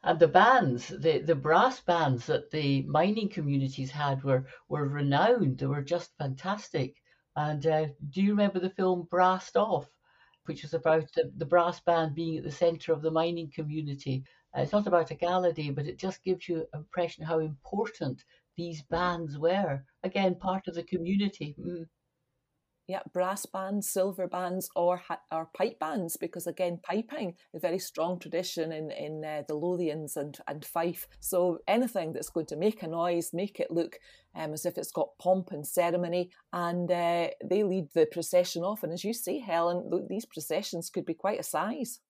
And 0.02 0.20
the 0.20 0.28
bands, 0.28 0.88
the, 0.88 1.18
the 1.18 1.34
brass 1.34 1.80
bands 1.80 2.26
that 2.26 2.50
the 2.50 2.82
mining 2.82 3.28
communities 3.28 3.90
had 3.90 4.22
were, 4.22 4.46
were 4.68 4.86
renowned. 4.86 5.58
They 5.58 5.66
were 5.66 5.82
just 5.82 6.16
fantastic. 6.18 6.94
And 7.38 7.64
uh, 7.68 7.86
do 8.10 8.20
you 8.20 8.30
remember 8.30 8.58
the 8.58 8.68
film 8.68 9.06
Brassed 9.12 9.56
Off, 9.56 9.88
which 10.46 10.62
was 10.62 10.74
about 10.74 11.06
the, 11.14 11.30
the 11.36 11.46
brass 11.46 11.78
band 11.78 12.16
being 12.16 12.36
at 12.36 12.42
the 12.42 12.50
centre 12.50 12.92
of 12.92 13.00
the 13.00 13.12
mining 13.12 13.52
community? 13.54 14.24
Uh, 14.56 14.62
it's 14.62 14.72
not 14.72 14.88
about 14.88 15.12
a 15.12 15.14
gala 15.14 15.52
day, 15.52 15.70
but 15.70 15.86
it 15.86 16.00
just 16.00 16.24
gives 16.24 16.48
you 16.48 16.66
an 16.72 16.80
impression 16.80 17.24
how 17.24 17.38
important 17.38 18.24
these 18.56 18.82
bands 18.82 19.38
were. 19.38 19.84
Again, 20.02 20.34
part 20.34 20.66
of 20.66 20.74
the 20.74 20.82
community. 20.82 21.54
Mm. 21.60 21.86
Yeah, 22.88 23.02
brass 23.12 23.44
bands, 23.44 23.86
silver 23.86 24.26
bands, 24.26 24.70
or 24.74 25.02
or 25.30 25.50
pipe 25.54 25.78
bands, 25.78 26.16
because 26.16 26.46
again, 26.46 26.80
piping 26.82 27.34
a 27.54 27.58
very 27.58 27.78
strong 27.78 28.18
tradition 28.18 28.72
in 28.72 28.90
in 28.90 29.22
uh, 29.24 29.42
the 29.46 29.54
Lothians 29.54 30.16
and 30.16 30.38
and 30.48 30.64
Fife. 30.64 31.06
So 31.20 31.58
anything 31.68 32.14
that's 32.14 32.30
going 32.30 32.46
to 32.46 32.56
make 32.56 32.82
a 32.82 32.88
noise, 32.88 33.34
make 33.34 33.60
it 33.60 33.70
look 33.70 34.00
um, 34.34 34.54
as 34.54 34.64
if 34.64 34.78
it's 34.78 34.90
got 34.90 35.18
pomp 35.18 35.50
and 35.52 35.66
ceremony, 35.66 36.30
and 36.54 36.90
uh, 36.90 37.28
they 37.44 37.62
lead 37.62 37.90
the 37.92 38.06
procession 38.06 38.62
off. 38.62 38.82
And 38.82 38.92
as 38.92 39.04
you 39.04 39.12
say, 39.12 39.38
Helen, 39.38 40.08
these 40.08 40.24
processions 40.24 40.88
could 40.88 41.04
be 41.04 41.14
quite 41.14 41.40
a 41.40 41.42
size. 41.44 42.00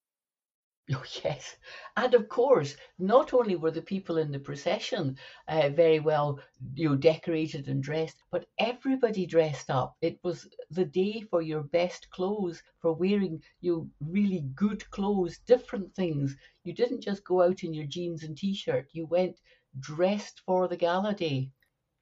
Oh, 0.93 1.05
yes. 1.23 1.55
And 1.95 2.13
of 2.13 2.27
course, 2.27 2.75
not 2.97 3.33
only 3.33 3.55
were 3.55 3.71
the 3.71 3.81
people 3.81 4.17
in 4.17 4.29
the 4.31 4.39
procession 4.39 5.17
uh, 5.47 5.69
very 5.69 5.99
well 6.01 6.39
you 6.73 6.89
know, 6.89 6.95
decorated 6.97 7.69
and 7.69 7.81
dressed, 7.81 8.17
but 8.29 8.45
everybody 8.57 9.25
dressed 9.25 9.69
up. 9.69 9.95
It 10.01 10.19
was 10.21 10.49
the 10.69 10.83
day 10.83 11.21
for 11.21 11.41
your 11.41 11.63
best 11.63 12.09
clothes, 12.09 12.61
for 12.81 12.91
wearing 12.93 13.41
you 13.61 13.71
know, 13.73 13.89
really 14.01 14.41
good 14.53 14.89
clothes, 14.89 15.39
different 15.47 15.95
things. 15.95 16.35
You 16.65 16.73
didn't 16.73 17.03
just 17.03 17.23
go 17.23 17.41
out 17.41 17.63
in 17.63 17.73
your 17.73 17.85
jeans 17.85 18.23
and 18.23 18.35
t 18.37 18.53
shirt, 18.53 18.89
you 18.91 19.05
went 19.05 19.39
dressed 19.79 20.41
for 20.45 20.67
the 20.67 20.75
gala 20.77 21.13
day. 21.13 21.51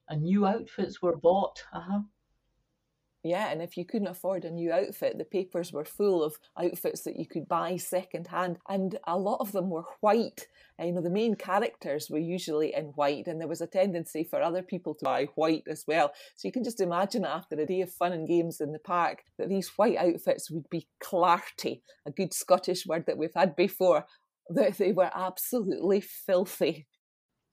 And 0.08 0.22
new 0.22 0.46
outfits 0.46 1.02
were 1.02 1.16
bought. 1.16 1.62
Uh-huh. 1.72 2.02
Yeah, 3.24 3.50
and 3.50 3.60
if 3.60 3.76
you 3.76 3.84
couldn't 3.84 4.06
afford 4.06 4.44
a 4.44 4.50
new 4.50 4.72
outfit, 4.72 5.18
the 5.18 5.24
papers 5.24 5.72
were 5.72 5.84
full 5.84 6.22
of 6.22 6.38
outfits 6.56 7.02
that 7.02 7.18
you 7.18 7.26
could 7.26 7.48
buy 7.48 7.76
second 7.76 8.28
hand, 8.28 8.58
and 8.68 8.96
a 9.08 9.18
lot 9.18 9.40
of 9.40 9.50
them 9.50 9.70
were 9.70 9.84
white. 10.00 10.46
And, 10.78 10.88
you 10.88 10.94
know, 10.94 11.02
the 11.02 11.10
main 11.10 11.34
characters 11.34 12.08
were 12.08 12.20
usually 12.20 12.72
in 12.74 12.86
white, 12.94 13.26
and 13.26 13.40
there 13.40 13.48
was 13.48 13.60
a 13.60 13.66
tendency 13.66 14.22
for 14.22 14.40
other 14.40 14.62
people 14.62 14.94
to 14.94 15.04
buy 15.04 15.26
white 15.34 15.64
as 15.68 15.84
well. 15.88 16.12
So 16.36 16.46
you 16.46 16.52
can 16.52 16.62
just 16.62 16.80
imagine 16.80 17.24
after 17.24 17.56
a 17.56 17.66
day 17.66 17.80
of 17.80 17.90
fun 17.90 18.12
and 18.12 18.28
games 18.28 18.60
in 18.60 18.70
the 18.72 18.78
park 18.78 19.24
that 19.36 19.48
these 19.48 19.72
white 19.76 19.96
outfits 19.96 20.48
would 20.48 20.70
be 20.70 20.86
clarty, 21.02 21.82
a 22.06 22.12
good 22.12 22.32
Scottish 22.32 22.86
word 22.86 23.06
that 23.06 23.18
we've 23.18 23.34
had 23.34 23.56
before, 23.56 24.04
that 24.48 24.78
they 24.78 24.92
were 24.92 25.10
absolutely 25.12 26.00
filthy. 26.00 26.86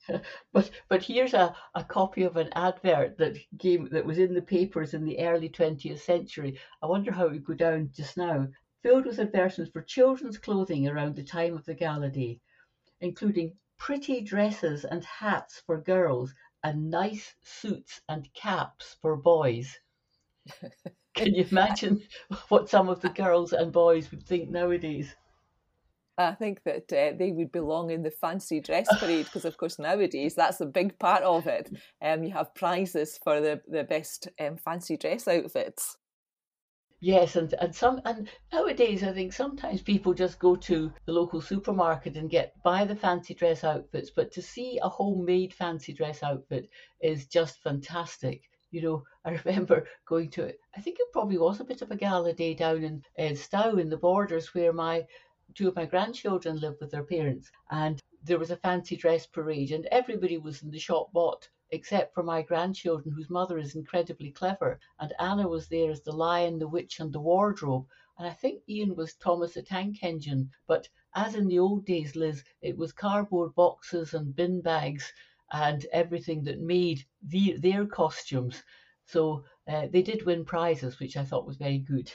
but 0.54 0.70
but 0.90 1.04
here's 1.04 1.34
a, 1.34 1.56
a 1.74 1.84
copy 1.84 2.24
of 2.24 2.38
an 2.38 2.50
advert 2.54 3.18
that 3.18 3.38
came 3.60 3.88
that 3.90 4.06
was 4.06 4.18
in 4.18 4.34
the 4.34 4.42
papers 4.42 4.94
in 4.94 5.06
the 5.06 5.20
early 5.20 5.50
20th 5.50 6.00
century. 6.00 6.60
I 6.82 6.88
wonder 6.88 7.12
how 7.12 7.28
it 7.28 7.32
would 7.32 7.46
go 7.46 7.54
down 7.54 7.92
just 7.94 8.18
now. 8.18 8.48
Filled 8.84 9.06
with 9.06 9.20
advertisements 9.20 9.72
for 9.72 9.82
children's 9.82 10.38
clothing 10.38 10.88
around 10.88 11.16
the 11.16 11.24
time 11.24 11.56
of 11.56 11.66
the 11.66 11.74
gala 11.74 12.10
day, 12.10 12.40
including 13.02 13.58
pretty 13.78 14.22
dresses 14.22 14.86
and 14.86 15.04
hats 15.04 15.62
for 15.66 15.82
girls 15.82 16.34
and 16.64 16.90
nice 16.90 17.36
suits 17.44 18.02
and 18.10 18.32
caps 18.34 18.98
for 19.02 19.16
boys. 19.18 19.80
Can 21.16 21.34
you 21.34 21.46
imagine 21.50 22.02
what 22.50 22.70
some 22.70 22.90
of 22.90 23.02
the 23.02 23.10
girls 23.10 23.54
and 23.54 23.72
boys 23.72 24.12
would 24.12 24.24
think 24.24 24.50
nowadays? 24.50 25.16
I 26.18 26.34
think 26.34 26.64
that 26.64 26.92
uh, 26.94 27.18
they 27.18 27.32
would 27.32 27.52
belong 27.52 27.92
in 27.92 28.04
the 28.04 28.12
fancy 28.12 28.62
dress 28.62 28.88
parade 29.00 29.26
because, 29.26 29.46
of 29.46 29.58
course, 29.58 29.78
nowadays 29.80 30.36
that's 30.36 30.62
a 30.62 30.66
big 30.66 30.98
part 30.98 31.24
of 31.24 31.46
it. 31.48 31.70
Um, 32.02 32.24
you 32.24 32.32
have 32.32 32.56
prizes 32.56 33.20
for 33.24 33.42
the 33.42 33.62
the 33.68 33.84
best 33.84 34.30
um, 34.40 34.58
fancy 34.58 34.98
dress 34.98 35.28
outfits. 35.28 35.98
Yes, 37.02 37.36
and 37.36 37.54
and 37.60 37.76
some 37.76 38.02
and 38.06 38.30
nowadays 38.52 39.04
I 39.04 39.14
think 39.14 39.34
sometimes 39.34 39.82
people 39.82 40.14
just 40.14 40.40
go 40.40 40.56
to 40.56 40.92
the 41.06 41.12
local 41.12 41.40
supermarket 41.42 42.16
and 42.18 42.30
get 42.30 42.54
buy 42.64 42.86
the 42.86 42.96
fancy 42.96 43.34
dress 43.34 43.64
outfits, 43.64 44.10
but 44.10 44.32
to 44.32 44.42
see 44.42 44.80
a 44.82 44.90
homemade 44.90 45.54
fancy 45.54 45.94
dress 45.94 46.24
outfit 46.24 46.70
is 47.02 47.28
just 47.28 47.62
fantastic. 47.62 48.50
You 48.72 48.82
know, 48.82 49.04
I 49.26 49.40
remember 49.46 49.88
going 50.08 50.30
to 50.32 50.54
I 50.76 50.82
think 50.82 50.98
it 51.00 51.12
probably 51.14 51.38
was 51.38 51.60
a 51.60 51.66
bit 51.66 51.82
of 51.82 51.92
a 51.92 51.96
gala 51.96 52.34
day 52.34 52.54
down 52.54 52.84
in 52.84 53.04
uh, 53.20 53.36
Stow 53.36 53.78
in 53.78 53.90
the 53.90 53.98
Borders 53.98 54.54
where 54.56 54.74
my 54.74 55.06
two 55.54 55.68
of 55.68 55.76
my 55.76 55.86
grandchildren 55.86 56.60
live 56.60 56.78
with 56.80 56.92
their 56.92 57.04
parents, 57.04 57.52
and 57.70 58.02
there 58.24 58.40
was 58.40 58.52
a 58.52 58.58
fancy 58.58 58.96
dress 58.96 59.26
parade, 59.28 59.72
and 59.72 59.86
everybody 59.88 60.38
was 60.38 60.64
in 60.64 60.72
the 60.72 60.80
shop 60.80 61.14
bought 61.14 61.48
except 61.72 62.14
for 62.14 62.24
my 62.24 62.42
grandchildren, 62.42 63.14
whose 63.14 63.30
mother 63.30 63.58
is 63.58 63.76
incredibly 63.76 64.32
clever. 64.32 64.80
And 65.00 65.14
Anna 65.20 65.48
was 65.48 65.68
there 65.68 65.90
as 65.90 66.02
the 66.02 66.12
lion, 66.12 66.60
the 66.60 66.68
witch, 66.68 67.00
and 67.00 67.12
the 67.12 67.20
wardrobe. 67.20 67.88
And 68.18 68.28
I 68.28 68.34
think 68.34 68.62
Ian 68.70 68.96
was 68.96 69.16
Thomas 69.16 69.56
the 69.56 69.64
Tank 69.64 70.04
Engine. 70.04 70.52
But 70.68 70.88
as 71.16 71.36
in 71.36 71.48
the 71.48 71.60
old 71.60 71.86
days, 71.86 72.16
Liz, 72.16 72.44
it 72.62 72.78
was 72.78 72.94
cardboard 72.94 73.56
boxes 73.56 74.14
and 74.14 74.36
bin 74.36 74.62
bags 74.62 75.12
and 75.52 75.86
everything 75.92 76.44
that 76.44 76.60
made 76.60 77.04
the, 77.22 77.58
their 77.58 77.86
costumes. 77.86 78.64
So 79.06 79.44
uh, 79.68 79.88
they 79.88 80.02
did 80.02 80.26
win 80.26 80.46
prizes, 80.46 81.00
which 81.00 81.18
I 81.18 81.26
thought 81.26 81.48
was 81.48 81.58
very 81.58 81.80
good. 81.80 82.12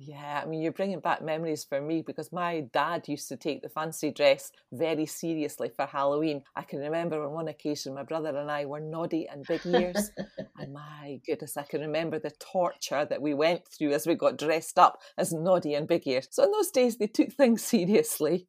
Yeah, 0.00 0.42
I 0.44 0.46
mean, 0.46 0.62
you're 0.62 0.70
bringing 0.70 1.00
back 1.00 1.22
memories 1.22 1.64
for 1.64 1.80
me 1.80 2.02
because 2.02 2.30
my 2.30 2.60
dad 2.72 3.08
used 3.08 3.28
to 3.30 3.36
take 3.36 3.62
the 3.62 3.68
fancy 3.68 4.12
dress 4.12 4.52
very 4.72 5.06
seriously 5.06 5.72
for 5.74 5.86
Halloween. 5.86 6.44
I 6.54 6.62
can 6.62 6.78
remember 6.78 7.24
on 7.24 7.32
one 7.32 7.48
occasion 7.48 7.94
my 7.94 8.04
brother 8.04 8.36
and 8.36 8.48
I 8.48 8.64
were 8.64 8.78
Noddy 8.78 9.26
and 9.28 9.44
Big 9.44 9.66
Ears, 9.66 10.12
and 10.56 10.72
my 10.72 11.20
goodness, 11.26 11.56
I 11.56 11.64
can 11.64 11.80
remember 11.80 12.20
the 12.20 12.30
torture 12.38 13.06
that 13.06 13.20
we 13.20 13.34
went 13.34 13.66
through 13.66 13.92
as 13.92 14.06
we 14.06 14.14
got 14.14 14.38
dressed 14.38 14.78
up 14.78 15.00
as 15.16 15.32
Noddy 15.32 15.74
and 15.74 15.88
Big 15.88 16.06
Ears. 16.06 16.28
So 16.30 16.44
in 16.44 16.52
those 16.52 16.70
days, 16.70 16.98
they 16.98 17.08
took 17.08 17.32
things 17.32 17.64
seriously. 17.64 18.46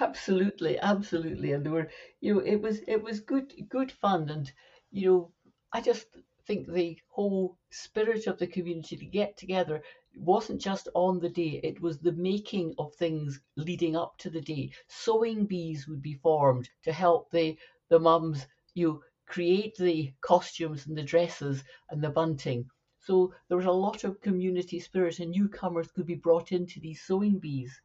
Absolutely, 0.00 0.78
absolutely, 0.78 1.52
and 1.52 1.66
there 1.66 1.72
were, 1.72 1.90
you 2.20 2.34
know, 2.34 2.40
it 2.40 2.62
was 2.62 2.80
it 2.88 3.02
was 3.02 3.20
good 3.20 3.52
good 3.68 3.92
fun, 3.92 4.30
and 4.30 4.50
you 4.90 5.10
know, 5.10 5.32
I 5.70 5.82
just 5.82 6.06
think 6.46 6.72
the 6.72 6.96
whole 7.08 7.58
spirit 7.70 8.26
of 8.26 8.38
the 8.38 8.46
community 8.46 8.96
to 8.96 9.04
get 9.04 9.36
together 9.36 9.82
wasn't 10.16 10.60
just 10.60 10.88
on 10.94 11.20
the 11.20 11.28
day, 11.28 11.60
it 11.62 11.80
was 11.80 11.98
the 11.98 12.12
making 12.12 12.74
of 12.78 12.94
things 12.94 13.40
leading 13.56 13.94
up 13.94 14.16
to 14.18 14.30
the 14.30 14.40
day. 14.40 14.72
Sewing 14.88 15.46
bees 15.46 15.86
would 15.86 16.02
be 16.02 16.14
formed 16.14 16.68
to 16.84 16.92
help 16.92 17.30
the, 17.30 17.58
the 17.88 18.00
mums 18.00 18.46
you 18.74 19.02
create 19.26 19.76
the 19.76 20.12
costumes 20.20 20.86
and 20.86 20.96
the 20.96 21.02
dresses 21.02 21.62
and 21.90 22.02
the 22.02 22.10
bunting. 22.10 22.68
So 23.00 23.34
there 23.48 23.56
was 23.56 23.66
a 23.66 23.72
lot 23.72 24.04
of 24.04 24.20
community 24.20 24.80
spirit 24.80 25.20
and 25.20 25.30
newcomers 25.30 25.92
could 25.92 26.06
be 26.06 26.14
brought 26.14 26.50
into 26.50 26.80
these 26.80 27.02
sewing 27.02 27.38
bees. 27.38 27.80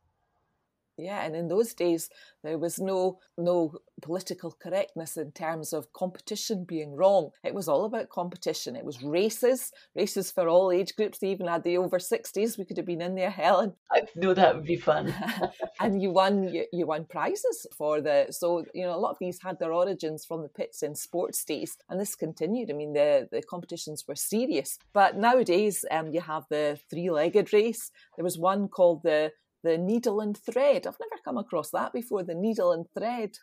Yeah, 0.97 1.23
and 1.23 1.35
in 1.35 1.47
those 1.47 1.73
days 1.73 2.09
there 2.43 2.57
was 2.57 2.79
no 2.79 3.19
no 3.37 3.73
political 4.01 4.51
correctness 4.51 5.15
in 5.17 5.31
terms 5.31 5.73
of 5.73 5.93
competition 5.93 6.63
being 6.63 6.95
wrong. 6.95 7.29
It 7.43 7.53
was 7.53 7.67
all 7.67 7.85
about 7.85 8.09
competition. 8.09 8.75
It 8.75 8.85
was 8.85 9.01
races, 9.03 9.71
races 9.95 10.31
for 10.31 10.47
all 10.47 10.71
age 10.71 10.95
groups. 10.95 11.19
They 11.19 11.29
even 11.29 11.47
had 11.47 11.63
the 11.63 11.77
over 11.77 11.99
sixties. 11.99 12.57
We 12.57 12.65
could 12.65 12.77
have 12.77 12.85
been 12.85 13.01
in 13.01 13.15
there, 13.15 13.29
Helen. 13.29 13.73
I 13.91 14.03
know 14.15 14.33
that 14.33 14.55
would 14.55 14.65
be 14.65 14.75
fun. 14.75 15.13
and 15.79 16.01
you 16.01 16.11
won 16.11 16.53
you, 16.53 16.65
you 16.71 16.85
won 16.87 17.05
prizes 17.05 17.65
for 17.77 18.01
the 18.01 18.27
so 18.29 18.65
you 18.73 18.83
know 18.83 18.95
a 18.95 18.99
lot 18.99 19.11
of 19.11 19.19
these 19.19 19.41
had 19.41 19.59
their 19.59 19.73
origins 19.73 20.25
from 20.25 20.41
the 20.41 20.49
pits 20.49 20.83
in 20.83 20.95
sports 20.95 21.43
days, 21.43 21.77
and 21.89 21.99
this 21.99 22.15
continued. 22.15 22.69
I 22.69 22.73
mean 22.73 22.93
the 22.93 23.27
the 23.31 23.41
competitions 23.41 24.03
were 24.07 24.15
serious, 24.15 24.77
but 24.93 25.17
nowadays 25.17 25.85
um, 25.89 26.09
you 26.09 26.21
have 26.21 26.43
the 26.49 26.79
three 26.89 27.09
legged 27.09 27.53
race. 27.53 27.91
There 28.15 28.25
was 28.25 28.37
one 28.37 28.67
called 28.67 29.03
the 29.03 29.31
the 29.63 29.77
needle 29.77 30.21
and 30.21 30.37
thread. 30.37 30.87
I've 30.87 30.99
never 30.99 31.21
come 31.23 31.37
across 31.37 31.71
that 31.71 31.93
before, 31.93 32.23
the 32.23 32.35
needle 32.35 32.71
and 32.71 32.85
thread. 32.93 33.37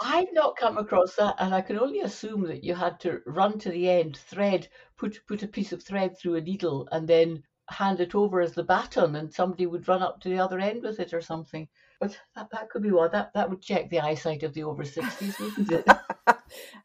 I've 0.00 0.32
not 0.32 0.56
come 0.56 0.78
across 0.78 1.16
that, 1.16 1.34
and 1.38 1.54
I 1.54 1.60
can 1.60 1.78
only 1.78 2.00
assume 2.00 2.42
that 2.42 2.62
you 2.62 2.74
had 2.74 3.00
to 3.00 3.20
run 3.26 3.58
to 3.60 3.70
the 3.70 3.90
end, 3.90 4.16
thread, 4.16 4.68
put 4.96 5.20
put 5.26 5.42
a 5.42 5.48
piece 5.48 5.72
of 5.72 5.82
thread 5.82 6.16
through 6.18 6.36
a 6.36 6.40
needle, 6.40 6.88
and 6.92 7.08
then 7.08 7.42
hand 7.70 8.00
it 8.00 8.14
over 8.14 8.40
as 8.40 8.52
the 8.52 8.62
baton, 8.62 9.16
and 9.16 9.32
somebody 9.32 9.66
would 9.66 9.88
run 9.88 10.02
up 10.02 10.20
to 10.20 10.28
the 10.28 10.38
other 10.38 10.60
end 10.60 10.82
with 10.82 11.00
it 11.00 11.12
or 11.12 11.20
something. 11.20 11.68
But 12.00 12.18
that, 12.36 12.48
that 12.52 12.70
could 12.70 12.82
be 12.82 12.92
what 12.92 13.12
that 13.12 13.32
that 13.34 13.50
would 13.50 13.60
check 13.62 13.90
the 13.90 14.00
eyesight 14.00 14.42
of 14.44 14.54
the 14.54 14.64
over 14.64 14.84
sixties, 14.84 15.38
wouldn't 15.38 15.72
it? 15.72 15.86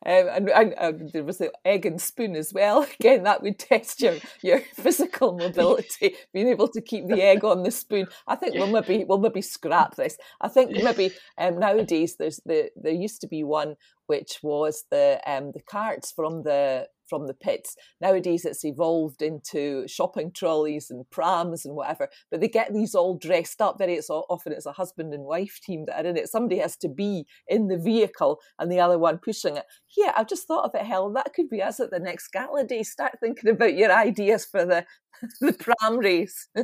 um, 0.05 0.27
and, 0.33 0.49
and, 0.49 0.73
and, 0.77 1.11
there 1.11 1.23
was 1.23 1.37
the 1.37 1.51
egg 1.65 1.85
and 1.85 2.01
spoon 2.01 2.35
as 2.35 2.53
well. 2.53 2.85
Again, 2.99 3.23
that 3.23 3.41
would 3.41 3.59
test 3.59 4.01
your 4.01 4.15
your 4.41 4.59
physical 4.75 5.37
mobility, 5.37 6.15
being 6.33 6.47
able 6.47 6.67
to 6.69 6.81
keep 6.81 7.07
the 7.07 7.21
egg 7.21 7.43
on 7.43 7.63
the 7.63 7.71
spoon. 7.71 8.07
I 8.27 8.35
think 8.35 8.55
we'll 8.55 8.67
maybe 8.67 9.05
we'll 9.07 9.19
maybe 9.19 9.41
scrap 9.41 9.95
this. 9.95 10.17
I 10.41 10.47
think 10.47 10.71
maybe 10.71 11.11
um, 11.37 11.59
nowadays 11.59 12.15
there's 12.17 12.39
the 12.45 12.69
there 12.75 12.93
used 12.93 13.21
to 13.21 13.27
be 13.27 13.43
one 13.43 13.75
which 14.07 14.39
was 14.43 14.85
the 14.91 15.19
um, 15.25 15.51
the 15.53 15.61
carts 15.61 16.11
from 16.11 16.43
the 16.43 16.87
from 17.07 17.27
the 17.27 17.33
pits. 17.33 17.75
Nowadays, 18.01 18.45
it's 18.45 18.65
evolved 18.65 19.21
into 19.21 19.87
shopping 19.87 20.31
trolleys 20.31 20.89
and 20.89 21.09
prams 21.09 21.65
and 21.65 21.75
whatever. 21.75 22.09
But 22.31 22.41
they 22.41 22.47
get 22.47 22.73
these 22.73 22.95
all 22.95 23.17
dressed 23.17 23.61
up. 23.61 23.77
Very 23.77 23.95
it's 23.95 24.09
often 24.09 24.53
it's 24.53 24.65
a 24.65 24.71
husband 24.71 25.13
and 25.13 25.23
wife 25.23 25.59
team 25.63 25.85
that 25.85 26.03
are 26.05 26.09
in 26.09 26.17
it. 26.17 26.29
Somebody 26.29 26.59
has 26.59 26.77
to 26.77 26.89
be 26.89 27.25
in 27.47 27.67
the 27.67 27.77
vehicle 27.77 28.39
and 28.59 28.71
the 28.71 28.79
other 28.79 28.99
one 28.99 29.17
pushing 29.17 29.57
it. 29.57 29.65
Yeah, 29.95 30.13
I've 30.15 30.27
just 30.27 30.47
thought 30.47 30.65
of 30.65 30.75
it, 30.75 30.85
Helen. 30.85 31.13
That 31.13 31.33
could 31.33 31.49
be 31.49 31.61
us 31.61 31.79
at 31.79 31.91
the 31.91 31.99
next 31.99 32.29
gala 32.29 32.63
day. 32.63 32.83
Start 32.83 33.13
thinking 33.19 33.49
about 33.49 33.75
your 33.75 33.91
ideas 33.91 34.45
for 34.45 34.65
the 34.65 34.85
the 35.41 35.53
pram 35.53 35.97
race. 35.97 36.47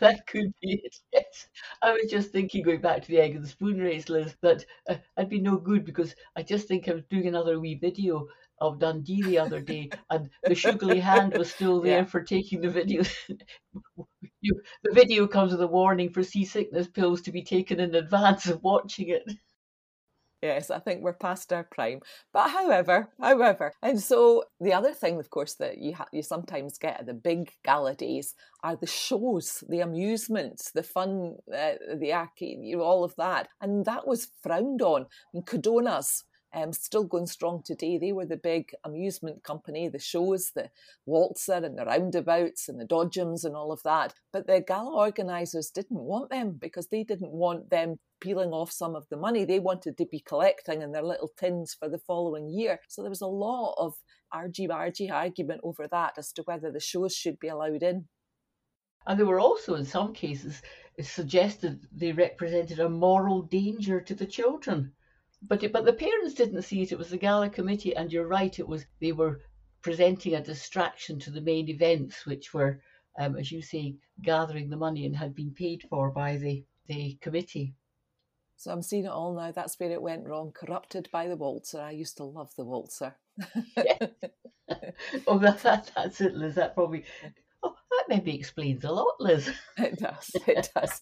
that 0.00 0.26
could 0.26 0.52
be 0.60 0.80
it. 0.84 0.96
Yes, 1.12 1.48
I 1.82 1.92
was 1.92 2.10
just 2.10 2.30
thinking, 2.30 2.62
going 2.62 2.80
back 2.80 3.02
to 3.02 3.08
the 3.08 3.18
egg 3.18 3.34
and 3.34 3.44
the 3.44 3.48
spoon 3.48 3.78
race, 3.78 4.08
Liz, 4.08 4.34
that 4.42 4.64
uh, 4.88 4.96
I'd 5.16 5.28
be 5.28 5.40
no 5.40 5.56
good 5.56 5.84
because 5.84 6.14
I 6.36 6.42
just 6.42 6.68
think 6.68 6.88
I 6.88 6.94
was 6.94 7.04
doing 7.10 7.26
another 7.26 7.58
wee 7.60 7.76
video 7.76 8.26
of 8.62 8.78
Dundee 8.78 9.22
the 9.22 9.38
other 9.38 9.60
day, 9.60 9.90
and 10.08 10.30
the 10.44 10.54
sugary 10.54 11.00
hand 11.00 11.36
was 11.36 11.52
still 11.52 11.80
there 11.80 11.98
yeah. 11.98 12.04
for 12.04 12.22
taking 12.22 12.60
the 12.60 12.70
video. 12.70 13.02
you, 14.40 14.60
the 14.84 14.92
video 14.92 15.26
comes 15.26 15.52
with 15.52 15.60
a 15.60 15.66
warning 15.66 16.10
for 16.10 16.22
seasickness 16.22 16.86
pills 16.86 17.20
to 17.22 17.32
be 17.32 17.42
taken 17.42 17.80
in 17.80 17.94
advance 17.94 18.46
of 18.46 18.62
watching 18.62 19.08
it. 19.08 19.24
Yes, 20.42 20.70
I 20.70 20.80
think 20.80 21.02
we're 21.02 21.12
past 21.12 21.52
our 21.52 21.62
prime. 21.62 22.00
But 22.32 22.50
however, 22.50 23.10
however, 23.20 23.72
and 23.80 24.00
so 24.00 24.44
the 24.60 24.72
other 24.72 24.92
thing, 24.92 25.20
of 25.20 25.30
course, 25.30 25.54
that 25.54 25.78
you 25.78 25.94
ha- 25.94 26.08
you 26.12 26.22
sometimes 26.22 26.78
get 26.78 26.98
at 26.98 27.06
the 27.06 27.14
big 27.14 27.52
gala 27.64 27.94
days 27.94 28.34
are 28.64 28.74
the 28.74 28.88
shows, 28.88 29.62
the 29.68 29.80
amusements, 29.80 30.72
the 30.72 30.82
fun, 30.82 31.36
uh, 31.56 31.74
the 31.96 32.12
arcade, 32.12 32.58
you 32.60 32.76
know, 32.76 32.82
all 32.82 33.04
of 33.04 33.14
that, 33.16 33.48
and 33.60 33.84
that 33.84 34.06
was 34.06 34.28
frowned 34.42 34.82
on. 34.82 35.06
And 35.32 35.46
Codona's 35.46 36.24
um, 36.54 36.72
still 36.72 37.04
going 37.04 37.26
strong 37.26 37.62
today. 37.64 37.98
They 37.98 38.12
were 38.12 38.26
the 38.26 38.36
big 38.36 38.74
amusement 38.84 39.42
company, 39.42 39.88
the 39.88 39.98
shows, 39.98 40.52
the 40.54 40.70
waltzer 41.06 41.54
and 41.54 41.78
the 41.78 41.84
roundabouts 41.84 42.68
and 42.68 42.80
the 42.80 42.84
dodgems 42.84 43.44
and 43.44 43.56
all 43.56 43.72
of 43.72 43.82
that. 43.84 44.14
But 44.32 44.46
the 44.46 44.62
gala 44.66 44.94
organisers 44.94 45.70
didn't 45.70 46.00
want 46.00 46.30
them 46.30 46.58
because 46.60 46.88
they 46.88 47.04
didn't 47.04 47.32
want 47.32 47.70
them 47.70 47.98
peeling 48.20 48.50
off 48.50 48.70
some 48.70 48.94
of 48.94 49.06
the 49.10 49.16
money. 49.16 49.44
They 49.44 49.58
wanted 49.58 49.96
to 49.98 50.06
be 50.06 50.20
collecting 50.20 50.82
in 50.82 50.92
their 50.92 51.02
little 51.02 51.30
tins 51.38 51.74
for 51.74 51.88
the 51.88 51.98
following 51.98 52.48
year. 52.48 52.80
So 52.88 53.02
there 53.02 53.10
was 53.10 53.20
a 53.20 53.26
lot 53.26 53.74
of 53.78 53.94
argy-bargy 54.32 55.10
argument 55.10 55.60
over 55.64 55.88
that 55.88 56.14
as 56.18 56.32
to 56.32 56.42
whether 56.42 56.70
the 56.70 56.80
shows 56.80 57.14
should 57.14 57.38
be 57.38 57.48
allowed 57.48 57.82
in. 57.82 58.06
And 59.06 59.18
there 59.18 59.26
were 59.26 59.40
also, 59.40 59.74
in 59.74 59.84
some 59.84 60.12
cases, 60.12 60.62
suggested 61.00 61.88
they 61.92 62.12
represented 62.12 62.78
a 62.78 62.88
moral 62.88 63.42
danger 63.42 64.00
to 64.00 64.14
the 64.14 64.26
children 64.26 64.92
but 65.46 65.62
it, 65.62 65.72
but 65.72 65.84
the 65.84 65.92
parents 65.92 66.34
didn't 66.34 66.62
see 66.62 66.82
it. 66.82 66.92
It 66.92 66.98
was 66.98 67.10
the 67.10 67.16
gala 67.16 67.50
committee, 67.50 67.94
and 67.94 68.12
you're 68.12 68.26
right. 68.26 68.56
It 68.58 68.68
was 68.68 68.84
they 69.00 69.12
were 69.12 69.40
presenting 69.82 70.34
a 70.34 70.42
distraction 70.42 71.18
to 71.20 71.30
the 71.30 71.40
main 71.40 71.68
events, 71.68 72.24
which 72.24 72.54
were, 72.54 72.80
um, 73.18 73.36
as 73.36 73.50
you 73.50 73.62
say, 73.62 73.96
gathering 74.22 74.70
the 74.70 74.76
money 74.76 75.04
and 75.06 75.16
had 75.16 75.34
been 75.34 75.52
paid 75.52 75.84
for 75.88 76.10
by 76.10 76.36
the 76.36 76.64
the 76.86 77.18
committee. 77.20 77.74
So 78.56 78.70
I'm 78.70 78.82
seeing 78.82 79.06
it 79.06 79.10
all 79.10 79.34
now. 79.34 79.50
That's 79.50 79.78
where 79.80 79.90
it 79.90 80.02
went 80.02 80.26
wrong. 80.26 80.52
Corrupted 80.52 81.08
by 81.12 81.26
the 81.26 81.36
waltzer. 81.36 81.80
I 81.80 81.90
used 81.90 82.16
to 82.18 82.24
love 82.24 82.54
the 82.56 82.64
waltzer. 82.64 83.16
oh, 85.26 85.38
that, 85.38 85.62
that, 85.62 85.90
that's 85.96 86.20
it, 86.20 86.34
Liz. 86.34 86.54
That 86.54 86.74
probably. 86.74 87.04
Oh, 87.64 87.74
that 87.90 88.04
maybe 88.08 88.36
explains 88.36 88.84
a 88.84 88.92
lot, 88.92 89.14
Liz. 89.18 89.50
It 89.78 89.98
does. 89.98 90.30
It 90.46 90.70
does 90.74 91.00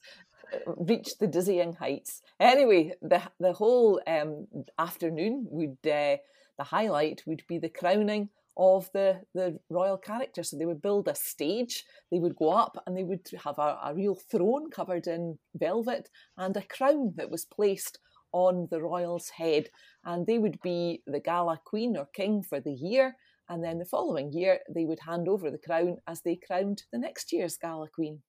reach 0.67 1.19
the 1.19 1.27
dizzying 1.27 1.75
heights. 1.75 2.23
Anyway, 2.39 2.93
the 3.03 3.23
the 3.39 3.53
whole 3.53 4.01
um, 4.07 4.47
afternoon 4.79 5.47
would 5.51 5.79
uh, 5.85 6.17
the 6.59 6.65
highlight 6.65 7.23
would 7.27 7.43
be 7.49 7.59
the 7.59 7.69
crowning 7.69 8.29
of 8.57 8.91
the 8.93 9.21
the 9.35 9.59
royal 9.71 9.97
character. 9.97 10.43
So 10.43 10.57
they 10.57 10.67
would 10.67 10.83
build 10.83 11.09
a 11.09 11.15
stage, 11.15 11.85
they 12.11 12.19
would 12.19 12.37
go 12.37 12.51
up, 12.51 12.83
and 12.87 12.97
they 12.97 13.05
would 13.05 13.27
have 13.45 13.59
a, 13.59 13.79
a 13.85 13.95
real 13.95 14.15
throne 14.15 14.71
covered 14.71 15.07
in 15.07 15.39
velvet 15.55 16.09
and 16.37 16.57
a 16.57 16.63
crown 16.63 17.15
that 17.17 17.31
was 17.31 17.45
placed 17.45 17.99
on 18.33 18.69
the 18.71 18.81
royal's 18.81 19.31
head, 19.31 19.69
and 20.05 20.27
they 20.27 20.39
would 20.39 20.61
be 20.63 21.03
the 21.07 21.21
gala 21.21 21.61
queen 21.65 21.97
or 21.97 22.07
king 22.07 22.43
for 22.43 22.61
the 22.61 22.73
year. 22.73 23.17
And 23.49 23.65
then 23.65 23.79
the 23.79 23.85
following 23.85 24.33
year, 24.33 24.61
they 24.73 24.85
would 24.85 25.01
hand 25.01 25.29
over 25.29 25.51
the 25.51 25.59
crown 25.59 25.97
as 26.07 26.23
they 26.23 26.37
crowned 26.37 26.85
the 26.93 26.99
next 26.99 27.33
year's 27.33 27.57
gala 27.57 27.89
queen. 27.89 28.23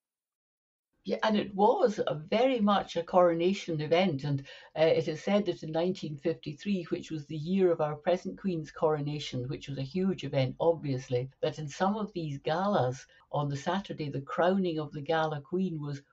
Yeah, 1.03 1.17
and 1.23 1.35
it 1.35 1.55
was 1.55 1.99
a 2.05 2.13
very 2.13 2.59
much 2.59 2.95
a 2.95 3.01
coronation 3.01 3.81
event, 3.81 4.23
and 4.23 4.41
uh, 4.77 4.83
it 4.83 5.07
is 5.07 5.23
said 5.23 5.45
that 5.45 5.63
in 5.63 5.73
1953, 5.73 6.83
which 6.89 7.09
was 7.09 7.25
the 7.25 7.35
year 7.35 7.71
of 7.71 7.81
our 7.81 7.95
present 7.95 8.37
Queen's 8.39 8.69
coronation, 8.69 9.47
which 9.47 9.67
was 9.67 9.79
a 9.79 9.83
huge 9.83 10.23
event, 10.23 10.55
obviously, 10.59 11.27
that 11.41 11.57
in 11.57 11.67
some 11.67 11.95
of 11.95 12.13
these 12.13 12.37
galas 12.37 13.07
on 13.31 13.49
the 13.49 13.57
Saturday, 13.57 14.09
the 14.09 14.21
crowning 14.21 14.77
of 14.77 14.91
the 14.91 15.01
gala 15.01 15.41
Queen 15.41 15.81
was 15.81 16.03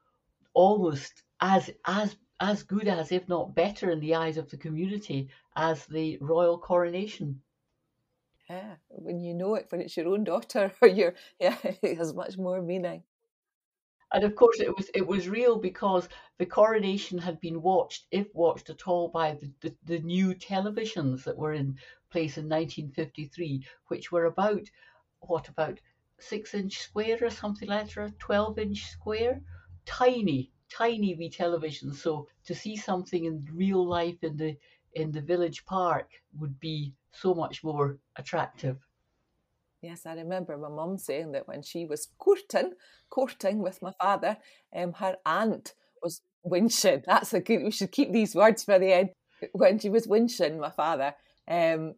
almost 0.54 1.22
as 1.40 1.70
as 1.84 2.16
as 2.40 2.62
good 2.62 2.88
as, 2.88 3.12
if 3.12 3.28
not 3.28 3.54
better, 3.54 3.90
in 3.90 4.00
the 4.00 4.14
eyes 4.14 4.38
of 4.38 4.48
the 4.48 4.56
community 4.56 5.28
as 5.54 5.84
the 5.86 6.16
royal 6.22 6.56
coronation. 6.56 7.42
Yeah, 8.48 8.76
when 8.88 9.20
you 9.20 9.34
know 9.34 9.54
it, 9.56 9.66
when 9.68 9.82
it's 9.82 9.98
your 9.98 10.08
own 10.08 10.24
daughter, 10.24 10.72
or 10.80 10.88
your 10.88 11.14
yeah, 11.38 11.58
it 11.82 11.98
has 11.98 12.14
much 12.14 12.38
more 12.38 12.62
meaning 12.62 13.02
and 14.12 14.24
of 14.24 14.34
course 14.34 14.60
it 14.60 14.74
was 14.76 14.90
it 14.94 15.06
was 15.06 15.28
real 15.28 15.58
because 15.58 16.08
the 16.38 16.46
coronation 16.46 17.18
had 17.18 17.40
been 17.40 17.60
watched 17.62 18.06
if 18.10 18.26
watched 18.34 18.70
at 18.70 18.86
all 18.86 19.08
by 19.08 19.32
the, 19.34 19.52
the, 19.60 19.74
the, 19.84 19.98
new 20.00 20.34
televisions 20.34 21.24
that 21.24 21.36
were 21.36 21.52
in 21.52 21.76
place 22.10 22.38
in 22.38 22.48
1953 22.48 23.64
which 23.88 24.10
were 24.10 24.26
about 24.26 24.62
what 25.20 25.48
about 25.48 25.78
six 26.18 26.54
inch 26.54 26.78
square 26.78 27.18
or 27.20 27.30
something 27.30 27.68
like 27.68 27.92
that 27.94 28.18
12 28.18 28.58
inch 28.58 28.86
square? 28.86 29.42
Tiny 29.84 30.50
tiny 30.70 31.14
wee 31.14 31.30
televisions. 31.30 31.96
So 31.96 32.28
to 32.44 32.54
see 32.54 32.76
something 32.76 33.24
in 33.24 33.46
real 33.52 33.86
life 33.86 34.22
in 34.22 34.36
the 34.36 34.56
in 34.94 35.12
the 35.12 35.20
village 35.20 35.64
park 35.64 36.10
would 36.38 36.58
be 36.60 36.94
so 37.12 37.34
much 37.34 37.62
more 37.62 37.98
attractive 38.16 38.78
Yes, 39.82 40.06
I 40.06 40.14
remember 40.14 40.56
my 40.56 40.68
mum 40.68 40.98
saying 40.98 41.32
that 41.32 41.46
when 41.46 41.62
she 41.62 41.86
was 41.86 42.08
courting, 42.18 42.72
courting 43.10 43.58
with 43.60 43.80
my 43.80 43.92
father, 44.00 44.36
um, 44.74 44.92
her 44.94 45.16
aunt 45.24 45.74
was 46.02 46.20
winching. 46.44 47.04
That's 47.06 47.32
a 47.32 47.40
good. 47.40 47.62
We 47.62 47.70
should 47.70 47.92
keep 47.92 48.12
these 48.12 48.34
words 48.34 48.64
for 48.64 48.78
the 48.78 48.92
end. 48.92 49.10
When 49.52 49.78
she 49.78 49.88
was 49.88 50.08
winching 50.08 50.58
my 50.58 50.70
father, 50.70 51.14
um, 51.46 51.94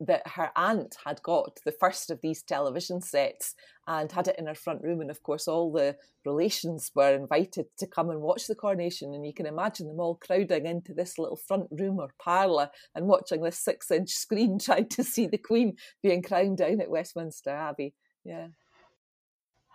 that 0.00 0.26
her 0.26 0.50
aunt 0.56 0.96
had 1.04 1.22
got 1.22 1.58
the 1.64 1.72
first 1.72 2.10
of 2.10 2.20
these 2.22 2.42
television 2.42 3.02
sets 3.02 3.54
and 3.86 4.10
had 4.10 4.28
it 4.28 4.38
in 4.38 4.46
her 4.46 4.54
front 4.54 4.82
room. 4.82 5.00
And 5.00 5.10
of 5.10 5.22
course, 5.22 5.46
all 5.46 5.70
the 5.70 5.96
relations 6.24 6.90
were 6.94 7.14
invited 7.14 7.66
to 7.78 7.86
come 7.86 8.08
and 8.08 8.22
watch 8.22 8.46
the 8.46 8.54
coronation. 8.54 9.12
And 9.12 9.26
you 9.26 9.34
can 9.34 9.46
imagine 9.46 9.88
them 9.88 10.00
all 10.00 10.14
crowding 10.14 10.64
into 10.64 10.94
this 10.94 11.18
little 11.18 11.36
front 11.36 11.66
room 11.70 11.98
or 12.00 12.08
parlour 12.22 12.70
and 12.94 13.06
watching 13.06 13.42
this 13.42 13.58
six 13.58 13.90
inch 13.90 14.10
screen 14.14 14.58
trying 14.58 14.88
to 14.88 15.04
see 15.04 15.26
the 15.26 15.38
Queen 15.38 15.76
being 16.02 16.22
crowned 16.22 16.58
down 16.58 16.80
at 16.80 16.90
Westminster 16.90 17.50
Abbey. 17.50 17.94
Yeah. 18.24 18.48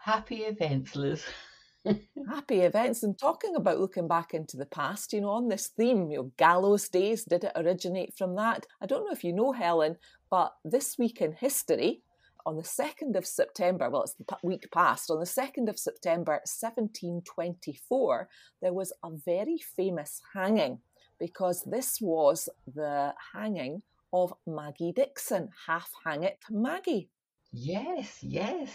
Happy 0.03 0.38
events, 0.38 0.95
Liz. 0.95 1.23
happy 2.29 2.61
events 2.61 3.03
and 3.03 3.17
talking 3.17 3.55
about 3.55 3.79
looking 3.79 4.07
back 4.07 4.33
into 4.33 4.57
the 4.57 4.65
past 4.65 5.13
you 5.13 5.21
know 5.21 5.29
on 5.29 5.47
this 5.47 5.67
theme 5.67 6.09
you 6.09 6.17
know 6.17 6.31
gallows 6.38 6.89
days 6.89 7.23
did 7.23 7.43
it 7.43 7.51
originate 7.55 8.13
from 8.17 8.35
that 8.35 8.65
i 8.81 8.85
don't 8.85 9.05
know 9.05 9.11
if 9.11 9.23
you 9.23 9.33
know 9.33 9.51
helen 9.51 9.95
but 10.29 10.53
this 10.63 10.97
week 10.97 11.21
in 11.21 11.33
history 11.33 12.01
on 12.45 12.55
the 12.55 12.61
2nd 12.61 13.15
of 13.15 13.25
september 13.25 13.89
well 13.89 14.03
it's 14.03 14.13
the 14.13 14.25
week 14.43 14.69
past 14.71 15.09
on 15.09 15.19
the 15.19 15.25
2nd 15.25 15.69
of 15.69 15.79
september 15.79 16.33
1724 16.43 18.29
there 18.61 18.73
was 18.73 18.93
a 19.03 19.09
very 19.25 19.57
famous 19.57 20.21
hanging 20.33 20.79
because 21.19 21.63
this 21.65 21.99
was 22.01 22.49
the 22.73 23.13
hanging 23.33 23.81
of 24.13 24.33
maggie 24.47 24.93
Dickson, 24.93 25.49
half 25.67 25.91
hang 26.05 26.23
it 26.23 26.39
maggie. 26.49 27.09
Yes 27.51 28.19
yes. 28.21 28.69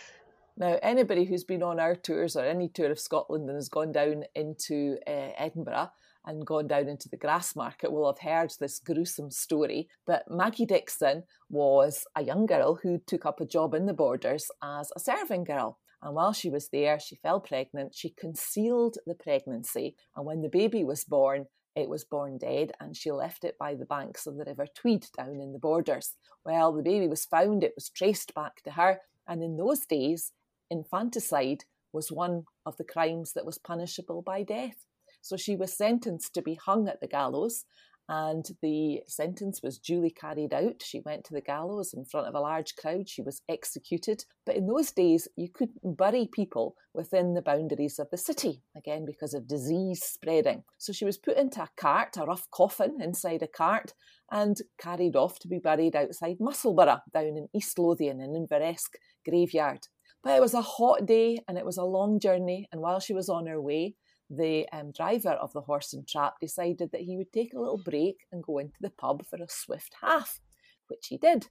Now, 0.57 0.79
anybody 0.83 1.25
who's 1.25 1.45
been 1.45 1.63
on 1.63 1.81
our 1.81 1.95
tours 1.95 2.37
or 2.37 2.45
any 2.45 2.69
tour 2.69 2.91
of 2.91 2.99
Scotland 2.99 3.49
and 3.49 3.57
has 3.57 3.71
gone 3.71 3.93
down 3.93 4.25
into 4.35 4.99
uh, 5.07 5.31
Edinburgh 5.39 5.91
and 6.25 6.47
gone 6.47 6.67
down 6.67 6.89
into 6.89 7.09
the 7.09 7.17
Grassmarket 7.17 7.91
will 7.91 8.07
have 8.07 8.21
heard 8.21 8.53
this 8.59 8.79
gruesome 8.79 9.31
story. 9.31 9.89
But 10.07 10.25
Maggie 10.31 10.67
Dickson 10.67 11.25
was 11.49 12.05
a 12.15 12.23
young 12.23 12.47
girl 12.47 12.79
who 12.83 13.01
took 13.07 13.27
up 13.27 13.41
a 13.41 13.47
job 13.47 13.75
in 13.75 13.87
the 13.87 13.95
borders 13.95 14.47
as 14.63 14.91
a 14.95 15.01
serving 15.01 15.45
girl. 15.45 15.79
And 16.03 16.15
while 16.15 16.33
she 16.33 16.51
was 16.51 16.69
there, 16.71 16.99
she 16.99 17.17
fell 17.17 17.41
pregnant. 17.41 17.95
She 17.95 18.11
concealed 18.11 18.97
the 19.07 19.15
pregnancy. 19.15 19.97
And 20.17 20.25
when 20.25 20.43
the 20.43 20.49
baby 20.49 20.85
was 20.85 21.05
born, 21.05 21.47
it 21.77 21.89
was 21.89 22.05
born 22.05 22.39
dead 22.39 22.73
and 22.81 22.97
she 22.97 23.11
left 23.11 23.45
it 23.45 23.57
by 23.59 23.75
the 23.75 23.85
banks 23.85 24.27
of 24.27 24.37
the 24.37 24.45
River 24.45 24.67
Tweed 24.75 25.07
down 25.17 25.41
in 25.41 25.53
the 25.53 25.59
borders. 25.59 26.17
Well, 26.45 26.73
the 26.73 26.83
baby 26.83 27.07
was 27.07 27.25
found, 27.25 27.63
it 27.63 27.75
was 27.77 27.91
traced 27.91 28.35
back 28.35 28.63
to 28.65 28.73
her. 28.73 28.99
And 29.29 29.43
in 29.43 29.57
those 29.57 29.87
days, 29.87 30.33
infanticide 30.71 31.65
was 31.93 32.11
one 32.11 32.45
of 32.67 32.77
the 32.77 32.85
crimes 32.85 33.33
that 33.35 33.47
was 33.47 33.59
punishable 33.59 34.23
by 34.23 34.43
death. 34.43 34.87
So 35.21 35.37
she 35.37 35.57
was 35.57 35.77
sentenced 35.77 36.35
to 36.35 36.43
be 36.43 36.55
hung 36.55 36.89
at 36.89 37.01
the 37.01 37.09
gallows, 37.09 37.65
and 38.09 38.45
the 38.61 39.03
sentence 39.07 39.61
was 39.63 39.79
duly 39.79 40.11
carried 40.11 40.53
out. 40.53 40.83
She 40.83 40.99
went 40.99 41.25
to 41.27 41.33
the 41.33 41.41
gallows 41.41 41.95
in 41.95 42.05
front 42.05 42.27
of 42.27 42.35
a 42.35 42.41
large 42.41 42.75
crowd. 42.75 43.09
She 43.09 43.23
was 43.23 43.41
executed. 43.49 44.25
But 44.45 44.57
in 44.57 44.67
those 44.67 44.91
days, 44.91 45.29
you 45.37 45.49
couldn't 45.49 45.97
bury 45.97 46.29
people 46.33 46.75
within 46.93 47.35
the 47.35 47.43
boundaries 47.43 48.01
of 48.01 48.11
the 48.11 48.17
city, 48.17 48.65
again, 48.77 49.05
because 49.07 49.33
of 49.33 49.47
disease 49.47 50.03
spreading. 50.03 50.65
So 50.77 50.93
she 50.93 51.05
was 51.05 51.19
put 51.19 51.37
into 51.37 51.63
a 51.63 51.69
cart, 51.77 52.17
a 52.17 52.25
rough 52.25 52.51
coffin 52.51 52.97
inside 53.01 53.43
a 53.43 53.47
cart, 53.47 53.95
and 54.33 54.57
carried 54.77 55.15
off 55.15 55.39
to 55.41 55.49
be 55.49 55.61
buried 55.61 55.95
outside 55.95 56.39
Musselburgh, 56.41 56.99
down 57.15 57.37
in 57.37 57.49
East 57.55 57.79
Lothian, 57.79 58.21
in 58.21 58.33
Inveresk 58.33 58.97
graveyard. 59.25 59.87
But 60.25 60.37
it 60.37 60.41
was 60.41 60.55
a 60.55 60.63
hot 60.63 61.07
day 61.07 61.45
and 61.47 61.57
it 61.57 61.65
was 61.65 61.77
a 61.77 61.85
long 61.85 62.19
journey, 62.19 62.67
and 62.73 62.81
while 62.81 62.99
she 62.99 63.15
was 63.15 63.29
on 63.29 63.47
her 63.47 63.61
way, 63.61 63.95
the 64.31 64.67
um, 64.73 64.93
driver 64.93 65.33
of 65.33 65.53
the 65.53 65.61
horse 65.61 65.93
and 65.93 66.07
trap 66.07 66.35
decided 66.41 66.93
that 66.93 67.01
he 67.01 67.17
would 67.17 67.33
take 67.33 67.53
a 67.53 67.59
little 67.59 67.83
break 67.85 68.27
and 68.31 68.45
go 68.45 68.59
into 68.59 68.77
the 68.81 68.91
pub 68.91 69.27
for 69.27 69.37
a 69.37 69.49
swift 69.49 69.97
half, 70.01 70.41
which 70.87 71.09
he 71.09 71.19
did. 71.19 71.49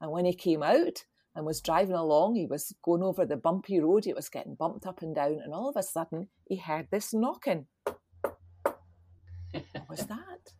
And 0.00 0.12
when 0.12 0.24
he 0.24 0.32
came 0.32 0.62
out 0.62 1.04
and 1.34 1.44
was 1.44 1.60
driving 1.60 1.96
along, 1.96 2.36
he 2.36 2.46
was 2.46 2.72
going 2.82 3.02
over 3.02 3.26
the 3.26 3.36
bumpy 3.36 3.80
road, 3.80 4.06
it 4.06 4.14
was 4.14 4.28
getting 4.28 4.54
bumped 4.54 4.86
up 4.86 5.02
and 5.02 5.14
down, 5.14 5.40
and 5.44 5.52
all 5.52 5.68
of 5.68 5.76
a 5.76 5.82
sudden 5.82 6.28
he 6.44 6.56
heard 6.56 6.86
this 6.90 7.12
knocking. 7.12 7.66
what 7.82 9.88
was 9.88 10.06
that? 10.06 10.52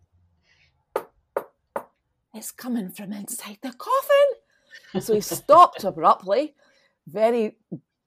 It's 2.34 2.50
coming 2.50 2.90
from 2.90 3.12
inside 3.12 3.58
the 3.62 3.72
coffin. 3.72 5.02
So 5.02 5.14
he 5.14 5.20
stopped 5.20 5.84
abruptly, 5.84 6.54
very 7.06 7.56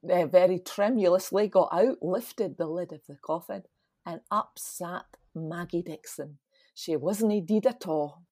uh, 0.10 0.28
very 0.28 0.60
tremulously 0.60 1.48
got 1.48 1.70
out, 1.72 1.98
lifted 2.02 2.58
the 2.58 2.68
lid 2.68 2.92
of 2.92 3.02
the 3.08 3.18
coffin, 3.24 3.64
and 4.06 4.22
up 4.32 4.54
sat 4.58 5.06
Maggie 5.36 5.82
Dickson. 5.82 6.40
She 6.76 6.96
wasn't 6.96 7.48
deed 7.48 7.66
at 7.66 7.88
all. 7.88 8.24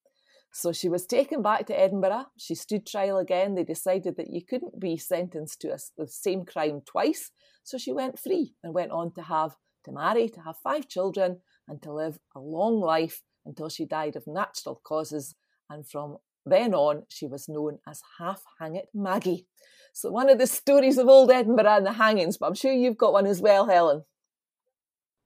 So 0.54 0.74
she 0.74 0.90
was 0.90 1.06
taken 1.06 1.42
back 1.42 1.66
to 1.68 1.80
Edinburgh. 1.80 2.26
She 2.38 2.56
stood 2.56 2.86
trial 2.86 3.18
again. 3.18 3.56
They 3.56 3.64
decided 3.64 4.18
that 4.18 4.32
you 4.32 4.42
couldn't 4.46 4.80
be 4.80 4.98
sentenced 4.98 5.62
to 5.62 5.70
a, 5.70 5.78
the 5.98 6.08
same 6.08 6.44
crime 6.44 6.82
twice. 6.86 7.32
So 7.64 7.78
she 7.78 7.94
went 7.94 8.20
free 8.20 8.56
and 8.62 8.74
went 8.74 8.92
on 8.92 9.14
to 9.14 9.22
have 9.22 9.56
to 9.86 9.92
marry, 9.92 10.28
to 10.30 10.42
have 10.42 10.58
five 10.62 10.90
children, 10.90 11.40
and 11.68 11.82
to 11.84 11.94
live 11.94 12.20
a 12.36 12.40
long 12.40 12.82
life 12.82 13.22
until 13.46 13.70
she 13.70 13.86
died 13.86 14.16
of 14.18 14.28
natural 14.28 14.82
causes. 14.84 15.36
And 15.70 15.88
from 15.88 16.18
then 16.46 16.74
on, 16.74 17.04
she 17.08 17.28
was 17.28 17.50
known 17.50 17.80
as 17.88 18.02
Half 18.18 18.44
Hangit 18.60 18.88
Maggie. 18.94 19.48
So 19.94 20.12
one 20.12 20.30
of 20.30 20.38
the 20.38 20.48
stories 20.48 20.98
of 20.98 21.08
old 21.08 21.32
Edinburgh 21.32 21.78
and 21.78 21.86
the 21.86 21.94
hangings, 21.94 22.38
but 22.38 22.48
I'm 22.48 22.56
sure 22.56 22.72
you've 22.72 22.98
got 22.98 23.14
one 23.14 23.28
as 23.28 23.42
well, 23.42 23.68
Helen. 23.68 24.04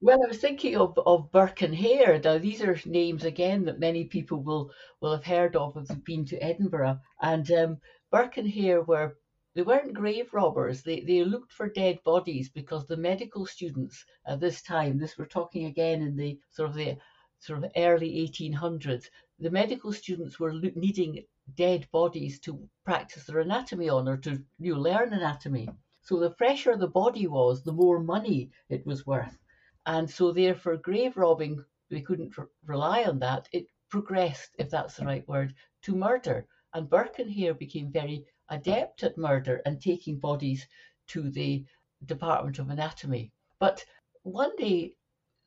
Well, 0.01 0.21
I 0.23 0.27
was 0.27 0.37
thinking 0.37 0.75
of, 0.75 0.99
of 1.05 1.31
Burke 1.31 1.61
and 1.61 1.73
Hare. 1.73 2.19
Now, 2.19 2.37
these 2.37 2.61
are 2.61 2.77
names 2.85 3.23
again 3.23 3.65
that 3.65 3.79
many 3.79 4.03
people 4.05 4.43
will, 4.43 4.71
will 5.01 5.13
have 5.15 5.25
heard 5.25 5.55
of 5.55 5.77
if 5.77 5.87
they've 5.87 6.03
been 6.03 6.25
to 6.25 6.43
Edinburgh. 6.43 6.99
And 7.21 7.49
um, 7.51 7.77
Burke 8.11 8.37
and 8.37 8.49
Hare 8.49 8.81
were 8.81 9.15
they 9.55 9.61
weren't 9.61 9.93
grave 9.93 10.33
robbers. 10.33 10.83
They 10.83 10.99
they 10.99 11.23
looked 11.23 11.53
for 11.53 11.69
dead 11.69 12.03
bodies 12.03 12.49
because 12.49 12.85
the 12.85 12.97
medical 12.97 13.45
students 13.45 14.03
at 14.27 14.41
this 14.41 14.61
time, 14.61 14.97
this 14.97 15.17
we're 15.17 15.27
talking 15.27 15.65
again 15.65 16.01
in 16.01 16.17
the 16.17 16.37
sort 16.51 16.71
of 16.71 16.75
the 16.75 16.97
sort 17.39 17.63
of 17.63 17.71
early 17.77 18.11
1800s, 18.27 19.05
the 19.39 19.49
medical 19.49 19.91
students 19.91 20.39
were 20.39 20.53
needing 20.53 21.25
dead 21.55 21.87
bodies 21.91 22.39
to 22.39 22.69
practice 22.83 23.25
their 23.25 23.39
anatomy 23.39 23.89
on 23.89 24.07
or 24.07 24.17
to 24.17 24.43
you 24.59 24.73
know, 24.73 24.79
learn 24.79 25.13
anatomy. 25.13 25.67
So 26.01 26.19
the 26.19 26.33
fresher 26.35 26.77
the 26.77 26.87
body 26.87 27.27
was, 27.27 27.63
the 27.63 27.73
more 27.73 27.99
money 27.99 28.51
it 28.69 28.85
was 28.85 29.05
worth. 29.05 29.37
And 29.85 30.09
so 30.09 30.31
therefore 30.31 30.77
grave 30.77 31.17
robbing, 31.17 31.63
we 31.91 32.01
couldn't 32.01 32.37
re- 32.37 32.45
rely 32.65 33.03
on 33.03 33.19
that. 33.19 33.49
It 33.51 33.67
progressed, 33.89 34.55
if 34.57 34.69
that's 34.69 34.97
the 34.97 35.05
right 35.05 35.27
word, 35.27 35.53
to 35.83 35.95
murder. 35.95 36.47
And 36.73 36.89
Burke 36.89 37.19
and 37.19 37.31
Hare 37.31 37.53
became 37.53 37.91
very 37.91 38.25
adept 38.49 39.03
at 39.03 39.17
murder 39.17 39.61
and 39.65 39.81
taking 39.81 40.19
bodies 40.19 40.67
to 41.07 41.29
the 41.29 41.65
Department 42.05 42.59
of 42.59 42.69
Anatomy. 42.69 43.31
But 43.59 43.85
one 44.23 44.55
day 44.55 44.95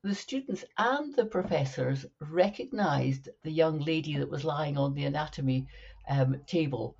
the 0.04 0.14
students 0.14 0.64
and 0.76 1.14
the 1.16 1.26
professors 1.26 2.06
recognized 2.20 3.28
the 3.42 3.50
young 3.50 3.80
lady 3.80 4.16
that 4.16 4.30
was 4.30 4.44
lying 4.44 4.78
on 4.78 4.94
the 4.94 5.04
anatomy 5.04 5.66
um, 6.08 6.40
table 6.46 6.96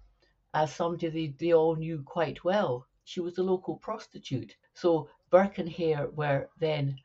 as 0.53 0.75
somebody 0.75 1.09
they, 1.09 1.27
they 1.39 1.53
all 1.55 1.77
knew 1.77 2.03
quite 2.03 2.43
well. 2.43 2.87
She 3.05 3.21
was 3.21 3.39
a 3.39 3.43
local 3.45 3.77
prostitute. 3.77 4.57
So 4.75 5.09
Burke 5.31 5.59
and 5.59 5.69
Hare 5.69 6.09
were 6.11 6.51
then 6.59 6.99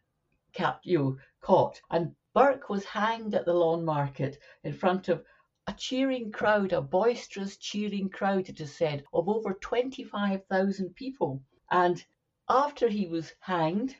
you 0.83 0.97
know, 0.97 1.17
caught. 1.41 1.79
And 1.91 2.15
Burke 2.33 2.69
was 2.69 2.85
hanged 2.85 3.35
at 3.35 3.45
the 3.45 3.53
Lawnmarket 3.53 4.37
in 4.63 4.73
front 4.73 5.09
of 5.09 5.23
a 5.67 5.73
cheering 5.73 6.31
crowd, 6.31 6.73
a 6.73 6.81
boisterous 6.81 7.57
cheering 7.57 8.09
crowd, 8.09 8.49
it 8.49 8.59
is 8.59 8.75
said, 8.75 9.03
of 9.13 9.29
over 9.29 9.53
25,000 9.53 10.95
people. 10.95 11.43
And 11.69 12.03
after 12.49 12.89
he 12.89 13.07
was 13.07 13.31
hanged, 13.39 13.95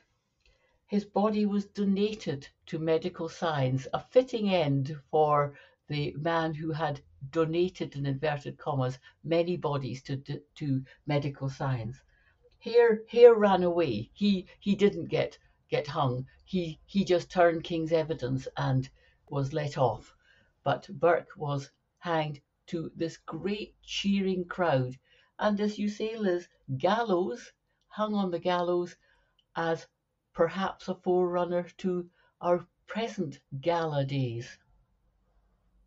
his 0.94 1.04
body 1.04 1.44
was 1.44 1.64
donated 1.64 2.46
to 2.66 2.78
medical 2.78 3.28
science, 3.28 3.88
a 3.92 3.98
fitting 3.98 4.48
end 4.48 4.96
for 5.10 5.52
the 5.88 6.12
man 6.12 6.54
who 6.54 6.70
had 6.70 7.00
donated, 7.32 7.96
in 7.96 8.06
inverted 8.06 8.56
commas, 8.56 8.96
many 9.24 9.56
bodies 9.56 10.04
to, 10.04 10.16
to 10.54 10.84
medical 11.04 11.50
science. 11.50 12.00
Hare, 12.60 13.02
Hare 13.08 13.34
ran 13.34 13.64
away. 13.64 14.08
He, 14.14 14.46
he 14.60 14.76
didn't 14.76 15.06
get, 15.06 15.36
get 15.68 15.88
hung. 15.88 16.28
He, 16.44 16.78
he 16.86 17.04
just 17.04 17.28
turned 17.28 17.64
King's 17.64 17.90
evidence 17.90 18.46
and 18.56 18.88
was 19.28 19.52
let 19.52 19.76
off. 19.76 20.14
But 20.62 20.86
Burke 21.00 21.30
was 21.36 21.72
hanged 21.98 22.40
to 22.68 22.92
this 22.94 23.16
great 23.16 23.74
cheering 23.82 24.44
crowd. 24.44 24.96
And 25.40 25.60
as 25.60 25.76
you 25.76 25.88
say, 25.88 26.16
Liz, 26.16 26.46
gallows, 26.78 27.50
hung 27.88 28.14
on 28.14 28.30
the 28.30 28.38
gallows 28.38 28.94
as 29.56 29.88
perhaps 30.34 30.88
a 30.88 30.94
forerunner 30.94 31.66
to 31.78 32.06
our 32.40 32.66
present 32.86 33.40
gala 33.60 34.04
days. 34.04 34.58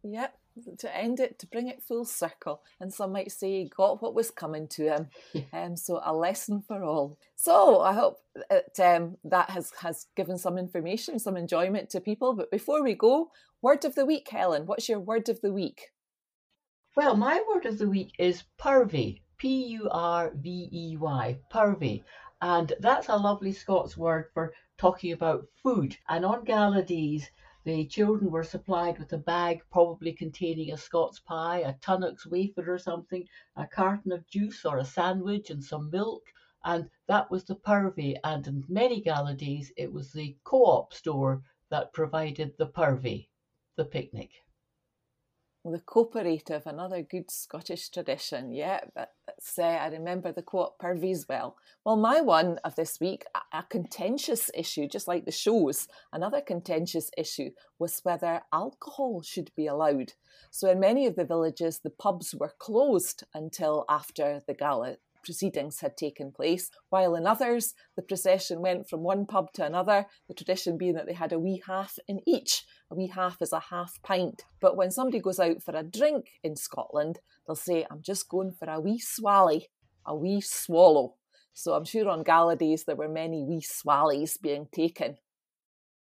Yep, 0.03 0.37
to 0.79 0.95
end 0.95 1.19
it, 1.19 1.37
to 1.39 1.47
bring 1.47 1.67
it 1.67 1.83
full 1.83 2.05
circle. 2.05 2.61
And 2.79 2.93
some 2.93 3.11
might 3.11 3.31
say 3.31 3.63
he 3.63 3.69
got 3.69 4.01
what 4.01 4.15
was 4.15 4.31
coming 4.31 4.67
to 4.69 4.95
him. 4.95 5.09
Um, 5.53 5.75
so 5.75 6.01
a 6.03 6.13
lesson 6.13 6.61
for 6.61 6.83
all. 6.83 7.17
So 7.35 7.81
I 7.81 7.93
hope 7.93 8.19
that, 8.49 8.79
um, 8.79 9.17
that 9.23 9.49
has, 9.49 9.71
has 9.81 10.07
given 10.15 10.37
some 10.37 10.57
information, 10.57 11.19
some 11.19 11.37
enjoyment 11.37 11.89
to 11.91 12.01
people. 12.01 12.33
But 12.33 12.51
before 12.51 12.83
we 12.83 12.95
go, 12.95 13.31
word 13.61 13.85
of 13.85 13.95
the 13.95 14.05
week, 14.05 14.27
Helen. 14.29 14.65
What's 14.65 14.89
your 14.89 14.99
word 14.99 15.29
of 15.29 15.41
the 15.41 15.53
week? 15.53 15.91
Well, 16.95 17.15
my 17.15 17.43
word 17.47 17.65
of 17.65 17.77
the 17.77 17.89
week 17.89 18.11
is 18.19 18.43
purvey. 18.57 19.21
P 19.37 19.65
U 19.67 19.87
R 19.91 20.31
V 20.35 20.69
E 20.71 20.97
Y, 20.97 21.37
purvey. 21.51 22.03
And 22.41 22.73
that's 22.79 23.09
a 23.09 23.15
lovely 23.15 23.51
Scots 23.51 23.97
word 23.97 24.29
for 24.33 24.53
talking 24.77 25.11
about 25.11 25.47
food. 25.63 25.97
And 26.07 26.23
on 26.23 26.43
gala 26.43 26.83
days, 26.83 27.31
the 27.63 27.85
children 27.87 28.31
were 28.31 28.43
supplied 28.43 28.99
with 28.99 29.11
a 29.13 29.17
bag 29.17 29.61
probably 29.71 30.13
containing 30.13 30.71
a 30.71 30.77
Scots 30.77 31.19
pie, 31.19 31.59
a 31.59 31.73
Tunnock's 31.81 32.27
wafer 32.27 32.71
or 32.71 32.77
something, 32.77 33.27
a 33.55 33.65
carton 33.65 34.11
of 34.11 34.27
juice 34.27 34.65
or 34.65 34.77
a 34.77 34.85
sandwich 34.85 35.49
and 35.49 35.63
some 35.63 35.89
milk. 35.89 36.23
And 36.63 36.89
that 37.07 37.29
was 37.31 37.43
the 37.43 37.55
purvey. 37.55 38.19
And 38.23 38.45
in 38.45 38.63
many 38.67 39.01
gala 39.01 39.33
days, 39.33 39.71
it 39.75 39.91
was 39.91 40.11
the 40.11 40.37
co-op 40.43 40.93
store 40.93 41.41
that 41.69 41.91
provided 41.93 42.53
the 42.57 42.67
purvey, 42.67 43.29
the 43.75 43.85
picnic. 43.85 44.29
The 45.69 45.79
cooperative, 45.79 46.65
another 46.65 47.01
good 47.01 47.29
Scottish 47.29 47.89
tradition. 47.89 48.53
Yeah, 48.53 48.85
that's, 48.95 49.59
uh, 49.59 49.63
I 49.63 49.87
remember 49.87 50.31
the 50.31 50.41
co-op 50.41 50.79
purveys 50.79 51.27
well. 51.27 51.57
Well, 51.83 51.97
my 51.97 52.21
one 52.21 52.57
of 52.63 52.75
this 52.75 53.01
week, 53.01 53.25
a, 53.35 53.57
a 53.57 53.63
contentious 53.63 54.49
issue, 54.53 54.87
just 54.87 55.09
like 55.09 55.25
the 55.25 55.31
shows, 55.31 55.89
another 56.13 56.39
contentious 56.39 57.11
issue 57.17 57.49
was 57.79 57.99
whether 58.03 58.43
alcohol 58.53 59.21
should 59.21 59.51
be 59.57 59.67
allowed. 59.67 60.13
So 60.51 60.71
in 60.71 60.79
many 60.79 61.05
of 61.05 61.17
the 61.17 61.25
villages, 61.25 61.79
the 61.79 61.89
pubs 61.89 62.33
were 62.33 62.53
closed 62.57 63.25
until 63.33 63.83
after 63.89 64.41
the 64.47 64.53
gala 64.53 64.95
proceedings 65.27 65.81
had 65.81 65.97
taken 65.97 66.31
place, 66.31 66.71
while 66.89 67.13
in 67.15 67.27
others, 67.27 67.73
the 67.97 68.01
procession 68.01 68.61
went 68.61 68.89
from 68.89 69.03
one 69.03 69.25
pub 69.25 69.51
to 69.53 69.65
another, 69.65 70.05
the 70.27 70.33
tradition 70.33 70.77
being 70.77 70.93
that 70.93 71.05
they 71.05 71.13
had 71.13 71.33
a 71.33 71.39
wee 71.39 71.61
half 71.67 71.99
in 72.07 72.21
each. 72.25 72.63
A 72.89 72.95
wee 72.95 73.11
half 73.13 73.41
is 73.41 73.51
a 73.51 73.59
half 73.59 74.01
pint. 74.03 74.43
But 74.61 74.77
when 74.77 74.89
somebody 74.89 75.19
goes 75.19 75.39
out 75.39 75.61
for 75.61 75.75
a 75.75 75.83
drink 75.83 76.27
in 76.43 76.55
Scotland, 76.55 77.19
they'll 77.45 77.55
say, 77.55 77.85
I'm 77.91 78.01
just 78.01 78.29
going 78.29 78.53
for 78.53 78.69
a 78.69 78.79
wee 78.79 78.99
swally, 78.99 79.65
a 80.05 80.15
wee 80.15 80.39
swallow. 80.39 81.15
So 81.53 81.73
I'm 81.73 81.85
sure 81.85 82.07
on 82.07 82.23
gala 82.23 82.55
days 82.55 82.85
there 82.85 82.95
were 82.95 83.09
many 83.09 83.43
wee 83.43 83.61
swallies 83.61 84.41
being 84.41 84.67
taken. 84.71 85.17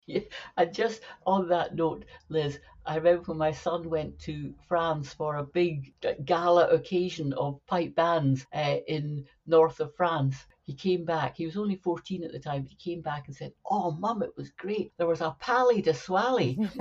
Yeah, 0.07 0.21
and 0.57 0.73
just 0.73 1.01
on 1.27 1.47
that 1.49 1.75
note, 1.75 2.05
Liz, 2.29 2.59
I 2.85 2.95
remember 2.95 3.23
when 3.23 3.37
my 3.37 3.51
son 3.51 3.89
went 3.89 4.19
to 4.21 4.53
France 4.67 5.13
for 5.13 5.35
a 5.35 5.43
big 5.43 5.93
gala 6.25 6.67
occasion 6.69 7.33
of 7.33 7.59
pipe 7.67 7.95
bands 7.95 8.45
uh, 8.53 8.77
in 8.87 9.25
north 9.45 9.79
of 9.79 9.95
France. 9.95 10.35
He 10.63 10.73
came 10.73 11.05
back. 11.05 11.37
He 11.37 11.45
was 11.45 11.57
only 11.57 11.75
14 11.75 12.23
at 12.23 12.31
the 12.31 12.39
time. 12.39 12.63
But 12.63 12.71
he 12.71 12.91
came 12.91 13.01
back 13.01 13.27
and 13.27 13.35
said, 13.35 13.53
"Oh, 13.69 13.91
mum, 13.91 14.23
it 14.23 14.35
was 14.35 14.49
great. 14.51 14.93
There 14.97 15.07
was 15.07 15.21
a 15.21 15.35
pally 15.39 15.81
de 15.81 15.93
swally." 15.93 16.57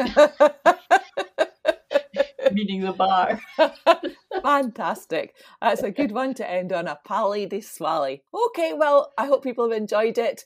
meaning 2.53 2.83
the 2.83 2.93
bar. 2.93 3.41
Fantastic. 4.43 5.35
That's 5.61 5.83
a 5.83 5.91
good 5.91 6.13
one 6.13 6.35
to 6.35 6.49
end 6.49 6.73
on 6.73 6.89
a 6.89 6.99
pally 7.05 7.47
di 7.47 7.61
swally. 7.61 8.23
Okay, 8.33 8.73
well, 8.75 9.13
I 9.19 9.27
hope 9.27 9.45
people 9.45 9.69
have 9.69 9.79
enjoyed 9.79 10.19
it. 10.19 10.45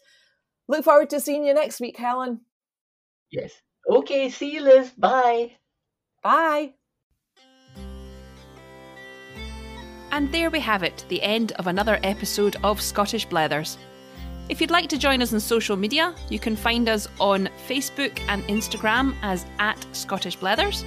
Look 0.68 0.84
forward 0.84 1.10
to 1.10 1.20
seeing 1.20 1.44
you 1.44 1.54
next 1.54 1.80
week, 1.80 1.96
Helen. 1.96 2.42
Yes. 3.30 3.52
Okay, 3.88 4.30
see 4.30 4.50
you, 4.50 4.62
Liz. 4.62 4.90
Bye. 4.90 5.56
Bye. 6.22 6.74
And 10.10 10.30
there 10.30 10.48
we 10.48 10.60
have 10.60 10.82
it, 10.82 11.04
the 11.08 11.22
end 11.22 11.52
of 11.52 11.66
another 11.66 11.98
episode 12.02 12.56
of 12.62 12.80
Scottish 12.80 13.26
Blethers. 13.26 13.76
If 14.48 14.60
you'd 14.60 14.70
like 14.70 14.88
to 14.90 14.98
join 14.98 15.22
us 15.22 15.32
on 15.32 15.40
social 15.40 15.76
media, 15.76 16.14
you 16.30 16.38
can 16.38 16.54
find 16.54 16.88
us 16.88 17.08
on 17.18 17.48
Facebook 17.66 18.20
and 18.28 18.44
Instagram 18.44 19.16
as 19.22 19.44
at 19.58 19.84
Scottish 19.92 20.38
Blethers. 20.38 20.84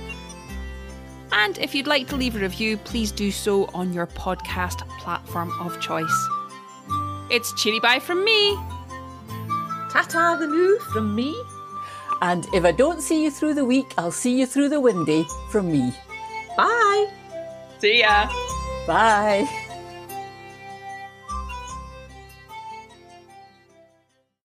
And 1.32 1.58
if 1.58 1.76
you'd 1.76 1.88
like 1.88 2.08
to 2.08 2.16
leave 2.16 2.36
a 2.36 2.40
review, 2.40 2.78
please 2.78 3.12
do 3.12 3.32
so 3.32 3.66
on 3.74 3.94
your 3.94 4.08
podcast 4.08 4.88
platform 5.00 5.52
of 5.60 5.80
choice. 5.82 6.28
It's 7.30 7.52
cheery 7.62 7.80
bye 7.80 8.00
from 8.00 8.24
me. 8.24 8.56
Ta-ta 9.92 10.38
the 10.40 10.48
new 10.48 10.80
from 10.94 11.14
me. 11.16 11.36
And 12.22 12.48
if 12.54 12.66
I 12.66 12.72
don't 12.72 13.02
see 13.02 13.24
you 13.24 13.32
through 13.32 13.54
the 13.54 13.66
week, 13.66 13.94
I'll 13.98 14.12
see 14.12 14.38
you 14.40 14.46
through 14.46 14.70
the 14.70 14.80
windy 14.80 15.26
from 15.50 15.72
me. 15.72 15.94
Bye. 16.56 17.12
See 17.80 18.00
ya. 18.00 18.30
Bye. 18.88 19.48